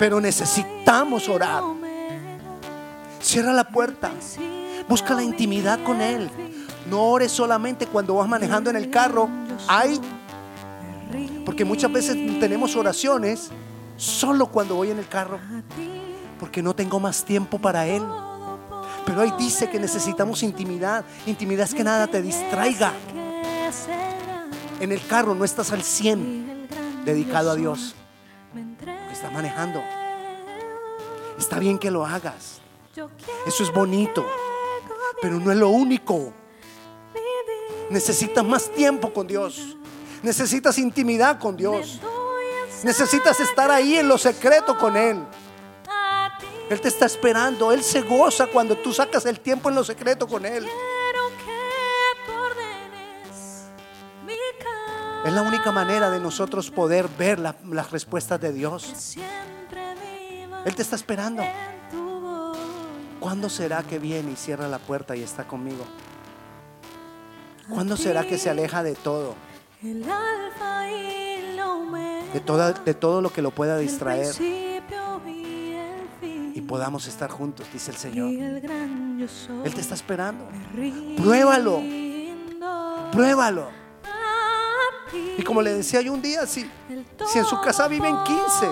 Pero 0.00 0.18
necesitamos 0.18 1.28
orar. 1.28 1.62
Cierra 3.20 3.52
la 3.52 3.64
puerta. 3.64 4.10
Busca 4.88 5.12
la 5.12 5.22
intimidad 5.22 5.78
con 5.84 6.00
Él. 6.00 6.30
No 6.88 7.02
ores 7.02 7.30
solamente 7.30 7.86
cuando 7.86 8.14
vas 8.14 8.26
manejando 8.26 8.70
en 8.70 8.76
el 8.76 8.88
carro. 8.88 9.28
Hay, 9.68 10.00
porque 11.44 11.66
muchas 11.66 11.92
veces 11.92 12.16
tenemos 12.40 12.76
oraciones 12.76 13.50
solo 13.98 14.46
cuando 14.46 14.76
voy 14.76 14.90
en 14.90 15.00
el 15.00 15.06
carro. 15.06 15.38
Porque 16.38 16.62
no 16.62 16.74
tengo 16.74 16.98
más 16.98 17.22
tiempo 17.22 17.58
para 17.58 17.86
Él. 17.86 18.02
Pero 19.04 19.20
ahí 19.20 19.34
dice 19.38 19.68
que 19.68 19.78
necesitamos 19.78 20.42
intimidad. 20.42 21.04
Intimidad 21.26 21.66
es 21.66 21.74
que 21.74 21.84
nada 21.84 22.06
te 22.06 22.22
distraiga. 22.22 22.94
En 24.80 24.92
el 24.92 25.06
carro 25.06 25.34
no 25.34 25.44
estás 25.44 25.72
al 25.72 25.82
100 25.82 26.68
dedicado 27.04 27.50
a 27.50 27.54
Dios. 27.54 27.96
Estás 29.12 29.32
manejando. 29.32 29.82
Está 31.38 31.58
bien 31.58 31.78
que 31.78 31.90
lo 31.90 32.04
hagas. 32.04 32.60
Eso 33.46 33.62
es 33.62 33.72
bonito. 33.72 34.26
Pero 35.22 35.38
no 35.38 35.50
es 35.50 35.58
lo 35.58 35.68
único. 35.68 36.32
Necesitas 37.90 38.44
más 38.44 38.70
tiempo 38.70 39.12
con 39.12 39.26
Dios. 39.26 39.76
Necesitas 40.22 40.78
intimidad 40.78 41.38
con 41.38 41.56
Dios. 41.56 42.00
Necesitas 42.82 43.40
estar 43.40 43.70
ahí 43.70 43.96
en 43.96 44.08
lo 44.08 44.18
secreto 44.18 44.78
con 44.78 44.96
Él. 44.96 45.24
Él 46.70 46.80
te 46.80 46.88
está 46.88 47.06
esperando. 47.06 47.72
Él 47.72 47.82
se 47.82 48.02
goza 48.02 48.46
cuando 48.46 48.76
tú 48.76 48.92
sacas 48.92 49.26
el 49.26 49.40
tiempo 49.40 49.68
en 49.68 49.74
lo 49.74 49.84
secreto 49.84 50.26
con 50.28 50.46
Él. 50.46 50.68
Es 55.24 55.32
la 55.32 55.42
única 55.42 55.70
manera 55.70 56.10
de 56.10 56.18
nosotros 56.18 56.70
poder 56.70 57.08
ver 57.18 57.38
las 57.38 57.90
respuestas 57.90 58.40
de 58.40 58.52
Dios. 58.52 59.16
Él 60.64 60.74
te 60.74 60.82
está 60.82 60.96
esperando. 60.96 61.42
¿Cuándo 63.18 63.50
será 63.50 63.82
que 63.82 63.98
viene 63.98 64.32
y 64.32 64.36
cierra 64.36 64.66
la 64.66 64.78
puerta 64.78 65.14
y 65.14 65.22
está 65.22 65.44
conmigo? 65.44 65.84
¿Cuándo 67.68 67.96
será 67.96 68.24
que 68.24 68.38
se 68.38 68.48
aleja 68.48 68.82
de 68.82 68.94
todo? 68.94 69.34
De, 72.32 72.40
toda, 72.40 72.72
de 72.72 72.94
todo 72.94 73.20
lo 73.20 73.30
que 73.30 73.42
lo 73.42 73.50
pueda 73.50 73.76
distraer. 73.76 74.34
Y 76.54 76.60
podamos 76.62 77.06
estar 77.06 77.30
juntos, 77.30 77.66
dice 77.72 77.90
el 77.90 77.96
Señor. 77.98 78.30
Él 79.64 79.74
te 79.74 79.80
está 79.80 79.94
esperando. 79.94 80.48
Pruébalo. 81.16 81.82
Pruébalo. 83.12 83.79
Y 85.12 85.42
como 85.42 85.62
le 85.62 85.74
decía 85.74 86.00
yo 86.00 86.12
un 86.12 86.22
día, 86.22 86.46
si, 86.46 86.70
si 87.26 87.38
en 87.38 87.44
su 87.44 87.60
casa 87.60 87.88
viven 87.88 88.16
15, 88.24 88.68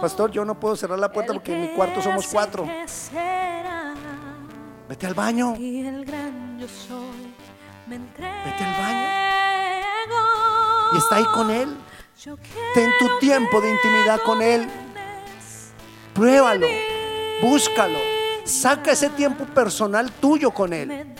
pastor, 0.00 0.30
yo 0.30 0.44
no 0.44 0.58
puedo 0.58 0.76
cerrar 0.76 0.98
la 0.98 1.10
puerta 1.12 1.32
porque 1.32 1.52
en 1.52 1.60
mi 1.62 1.68
cuarto 1.68 2.00
somos 2.02 2.26
cuatro. 2.28 2.66
Vete 4.88 5.06
al 5.06 5.14
baño. 5.14 5.54
Vete 5.54 5.88
al 5.88 6.04
baño. 8.80 9.08
Y 10.92 10.96
está 10.98 11.16
ahí 11.16 11.24
con 11.34 11.50
Él. 11.50 11.76
Ten 12.74 12.90
tu 12.98 13.18
tiempo 13.18 13.60
de 13.60 13.70
intimidad 13.70 14.20
con 14.22 14.40
Él. 14.40 14.68
Pruébalo. 16.14 16.66
Búscalo. 17.42 17.98
Saca 18.44 18.92
ese 18.92 19.10
tiempo 19.10 19.44
personal 19.46 20.12
tuyo 20.12 20.50
con 20.50 20.72
Él. 20.72 21.14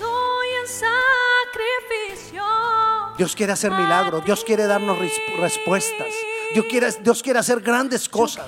Dios 3.17 3.35
quiere 3.37 3.53
hacer 3.53 3.71
milagros. 3.71 4.25
Dios 4.25 4.45
quiere 4.45 4.67
darnos 4.67 4.99
respuestas. 5.39 6.09
Dios 6.53 6.67
quiere, 6.69 6.91
Dios 7.01 7.23
quiere 7.23 7.39
hacer 7.39 7.61
grandes 7.61 8.09
cosas. 8.09 8.47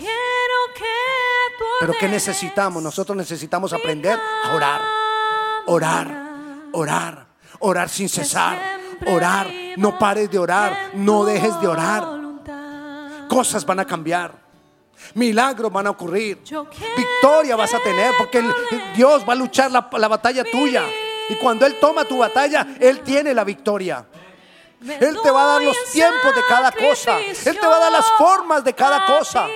Pero 1.81 1.93
¿qué 1.99 2.09
necesitamos? 2.09 2.83
Nosotros 2.83 3.17
necesitamos 3.17 3.73
aprender 3.73 4.19
a 4.45 4.55
orar. 4.55 4.81
Orar. 5.67 6.27
Orar. 6.73 7.27
Orar 7.61 7.89
sin 7.89 8.09
cesar. 8.09 8.59
Orar. 9.07 9.47
No 9.77 9.99
pares 9.99 10.31
de 10.31 10.39
orar. 10.39 10.91
No 10.95 11.25
dejes 11.25 11.61
de 11.61 11.69
orar. 11.69 12.05
Cosas 13.29 13.65
van 13.65 13.81
a 13.81 13.85
cambiar. 13.85 14.47
Milagros 15.15 15.71
van 15.71 15.87
a 15.87 15.91
ocurrir. 15.91 16.43
Victoria 16.97 17.55
vas 17.57 17.75
a 17.75 17.81
tener 17.81 18.15
porque 18.19 18.43
Dios 18.97 19.25
va 19.29 19.35
a 19.35 19.37
luchar 19.37 19.71
la, 19.71 19.89
la 19.99 20.09
batalla 20.09 20.43
tuya. 20.45 20.85
Y 21.29 21.35
cuando 21.37 21.67
Él 21.67 21.77
toma 21.81 22.05
tu 22.05 22.19
batalla, 22.19 22.67
Él 22.81 23.01
tiene 23.01 23.35
la 23.35 23.45
victoria. 23.45 24.07
Él 24.81 25.19
te 25.23 25.31
va 25.31 25.43
a 25.43 25.47
dar 25.47 25.63
los 25.63 25.77
tiempos 25.93 26.35
de 26.35 26.43
cada 26.49 26.73
cosa. 26.73 27.19
Él 27.21 27.59
te 27.59 27.67
va 27.67 27.77
a 27.77 27.81
dar 27.81 27.93
las 27.93 28.11
formas 28.13 28.65
de 28.65 28.75
cada 28.75 29.07
cosa. 29.07 29.49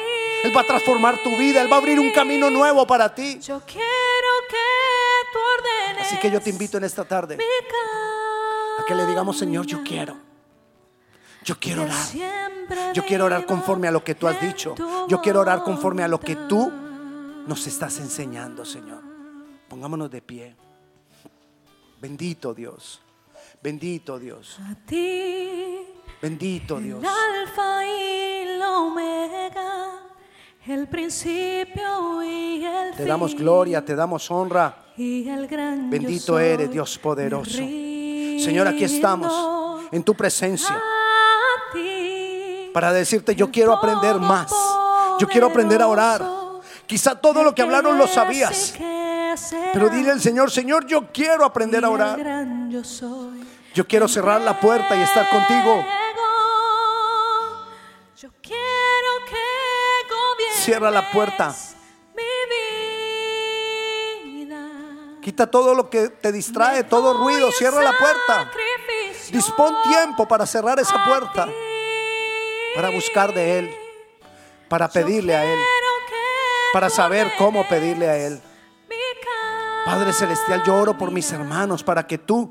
Él 0.43 0.57
va 0.57 0.63
a 0.63 0.67
transformar 0.67 1.23
tu 1.23 1.31
vida. 1.37 1.61
Él 1.61 1.71
va 1.71 1.77
a 1.77 1.79
abrir 1.79 2.01
un 2.01 2.13
camino 2.13 2.51
nuevo 2.51 2.87
para 2.87 3.15
ti. 3.15 3.39
Yo 3.41 3.61
quiero 3.67 4.31
que 4.49 4.57
tú 5.33 5.39
ordenes. 5.59 6.07
Así 6.07 6.19
que 6.19 6.31
yo 6.31 6.41
te 6.41 6.51
invito 6.51 6.79
en 6.79 6.85
esta 6.85 7.05
tarde 7.05 7.39
a 8.79 8.85
que 8.85 8.95
le 8.95 9.07
digamos, 9.07 9.39
Señor, 9.39 9.67
yo 9.67 9.83
quiero. 9.85 10.17
Yo 11.45 11.59
quiero 11.59 11.83
orar. 11.83 12.93
Yo 12.95 13.05
quiero 13.05 13.25
orar 13.27 13.47
conforme 13.47 13.89
a 13.89 13.91
lo 13.91 14.03
que 14.03 14.15
tú 14.15 14.27
has 14.27 14.41
dicho. 14.41 14.75
Yo 15.09 15.21
quiero 15.21 15.41
orar 15.41 15.63
conforme 15.63 16.03
a 16.03 16.09
lo 16.09 16.21
que 16.21 16.37
tú 16.37 16.71
nos 17.47 17.67
estás 17.67 17.99
enseñando, 17.99 18.65
Señor. 18.65 19.03
Pongámonos 19.69 20.11
de 20.11 20.23
pie. 20.23 20.57
Bendito 22.01 22.55
Dios. 22.55 23.03
Bendito 23.63 24.19
Dios. 24.19 24.59
A 24.61 24.75
ti. 24.87 25.81
Bendito 26.23 26.79
Dios. 26.79 27.03
El 27.03 27.07
alfa 27.07 27.87
y 27.87 28.59
la 28.59 28.79
omega. 28.79 30.01
El 30.67 30.89
principio 30.89 32.23
y 32.23 32.65
el 32.65 32.95
Te 32.95 33.05
damos 33.05 33.35
gloria, 33.35 33.85
te 33.85 33.95
damos 33.95 34.31
honra. 34.31 34.93
Y 34.97 35.29
el 35.29 35.47
gran 35.47 35.85
yo 35.85 35.91
Bendito 35.91 36.39
eres, 36.39 36.71
Dios 36.71 36.99
poderoso. 36.99 37.59
Señor, 37.59 38.69
aquí 38.69 38.85
estamos 38.85 39.83
en 39.91 40.03
tu 40.03 40.15
presencia 40.15 40.81
ti. 41.73 42.71
para 42.73 42.93
decirte, 42.93 43.35
yo 43.35 43.51
quiero 43.51 43.73
aprender 43.73 44.17
más. 44.17 44.53
Yo 45.19 45.29
quiero 45.29 45.49
aprender 45.49 45.83
a 45.83 45.87
orar. 45.87 46.23
Quizá 46.87 47.15
todo 47.15 47.43
lo 47.43 47.55
que 47.55 47.63
hablaron 47.63 47.99
lo 47.99 48.07
sabías. 48.07 48.75
Pero 49.73 49.89
dile 49.89 50.11
al 50.13 50.21
Señor, 50.21 50.51
Señor, 50.51 50.87
yo 50.87 51.11
quiero 51.13 51.45
aprender 51.45 51.85
a 51.85 51.91
orar. 51.91 52.19
Yo 53.75 53.87
quiero 53.87 54.09
cerrar 54.09 54.41
la 54.41 54.59
puerta 54.59 54.97
y 54.97 55.03
estar 55.03 55.29
contigo. 55.29 55.85
Yo 58.17 58.31
quiero 58.43 59.25
que 59.29 59.37
Cierra 60.61 60.91
la 60.91 61.11
puerta. 61.11 61.55
mi 62.15 62.23
vida. 64.45 64.69
Quita 65.23 65.51
todo 65.51 65.75
lo 65.75 65.89
que 65.89 66.09
te 66.09 66.33
distrae, 66.33 66.85
todo 66.85 67.15
ruido. 67.15 67.51
Cierra 67.53 67.83
la 67.83 67.97
puerta. 67.97 68.51
Dispón 69.33 69.75
tiempo 69.85 70.27
para 70.29 70.45
cerrar 70.47 70.79
esa 70.79 71.05
puerta. 71.05 71.49
Para 72.75 72.91
buscar 72.91 73.33
de 73.33 73.59
Él. 73.59 73.75
Para 74.69 74.89
pedirle 74.89 75.35
a 75.35 75.45
Él. 75.45 75.59
Para 76.73 76.91
saber 76.91 77.33
cómo 77.39 77.67
pedirle 77.69 78.09
a 78.09 78.17
Él. 78.17 78.41
Padre 79.85 80.13
Celestial, 80.13 80.63
yo 80.65 80.75
oro 80.75 80.97
por 80.97 81.11
mis 81.11 81.31
hermanos 81.33 81.83
para 81.83 82.07
que 82.07 82.19
tú 82.19 82.51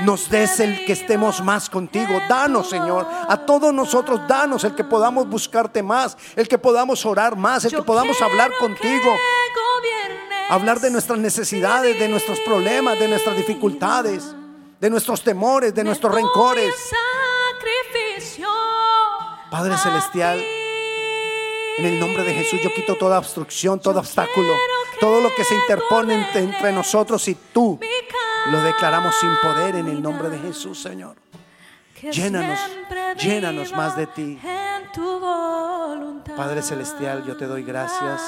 nos 0.00 0.28
des 0.28 0.60
el 0.60 0.84
que 0.84 0.92
estemos 0.92 1.42
más 1.42 1.70
contigo. 1.70 2.20
Danos, 2.28 2.68
Señor, 2.68 3.06
a 3.28 3.46
todos 3.46 3.72
nosotros, 3.72 4.20
danos 4.28 4.64
el 4.64 4.74
que 4.74 4.84
podamos 4.84 5.28
buscarte 5.28 5.82
más, 5.82 6.16
el 6.36 6.46
que 6.48 6.58
podamos 6.58 7.04
orar 7.06 7.36
más, 7.36 7.64
el 7.64 7.74
que 7.74 7.82
podamos 7.82 8.20
hablar 8.20 8.50
contigo, 8.58 9.14
hablar 10.50 10.80
de 10.80 10.90
nuestras 10.90 11.18
necesidades, 11.18 11.98
de 11.98 12.08
nuestros 12.08 12.38
problemas, 12.40 12.98
de 12.98 13.08
nuestras 13.08 13.36
dificultades, 13.36 14.34
de 14.80 14.90
nuestros 14.90 15.22
temores, 15.22 15.74
de 15.74 15.84
nuestros 15.84 16.14
rencores. 16.14 16.74
Padre 19.50 19.78
Celestial, 19.78 20.38
en 21.78 21.86
el 21.86 21.98
nombre 21.98 22.22
de 22.22 22.34
Jesús 22.34 22.60
yo 22.62 22.72
quito 22.74 22.96
toda 22.96 23.18
obstrucción, 23.18 23.80
todo 23.80 23.98
obstáculo, 24.00 24.52
todo 25.00 25.20
lo 25.20 25.28
que 25.34 25.44
se 25.44 25.54
interpone 25.54 26.26
entre, 26.34 26.72
nosotros 26.72 27.26
y 27.28 27.34
tú. 27.34 27.78
Lo 28.50 28.62
declaramos 28.62 29.14
sin 29.16 29.34
poder 29.42 29.76
en 29.76 29.88
el 29.88 30.02
nombre 30.02 30.28
de 30.30 30.38
Jesús, 30.38 30.80
Señor. 30.80 31.16
Llénanos, 32.00 32.58
llénanos 33.18 33.72
más 33.72 33.96
de 33.96 34.06
ti. 34.06 34.38
Padre 36.36 36.62
Celestial, 36.62 37.24
yo 37.26 37.36
te 37.36 37.46
doy 37.46 37.64
gracias. 37.64 38.22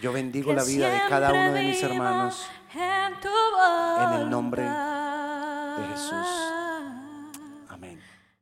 Yo 0.00 0.12
bendigo 0.12 0.52
la 0.52 0.64
vida 0.64 0.88
de 0.88 1.00
cada 1.08 1.32
uno 1.32 1.52
de 1.52 1.62
mis 1.62 1.82
hermanos 1.82 2.46
en 2.74 4.20
el 4.20 4.30
nombre 4.30 4.62
de 4.62 5.88
Jesús. 5.92 6.51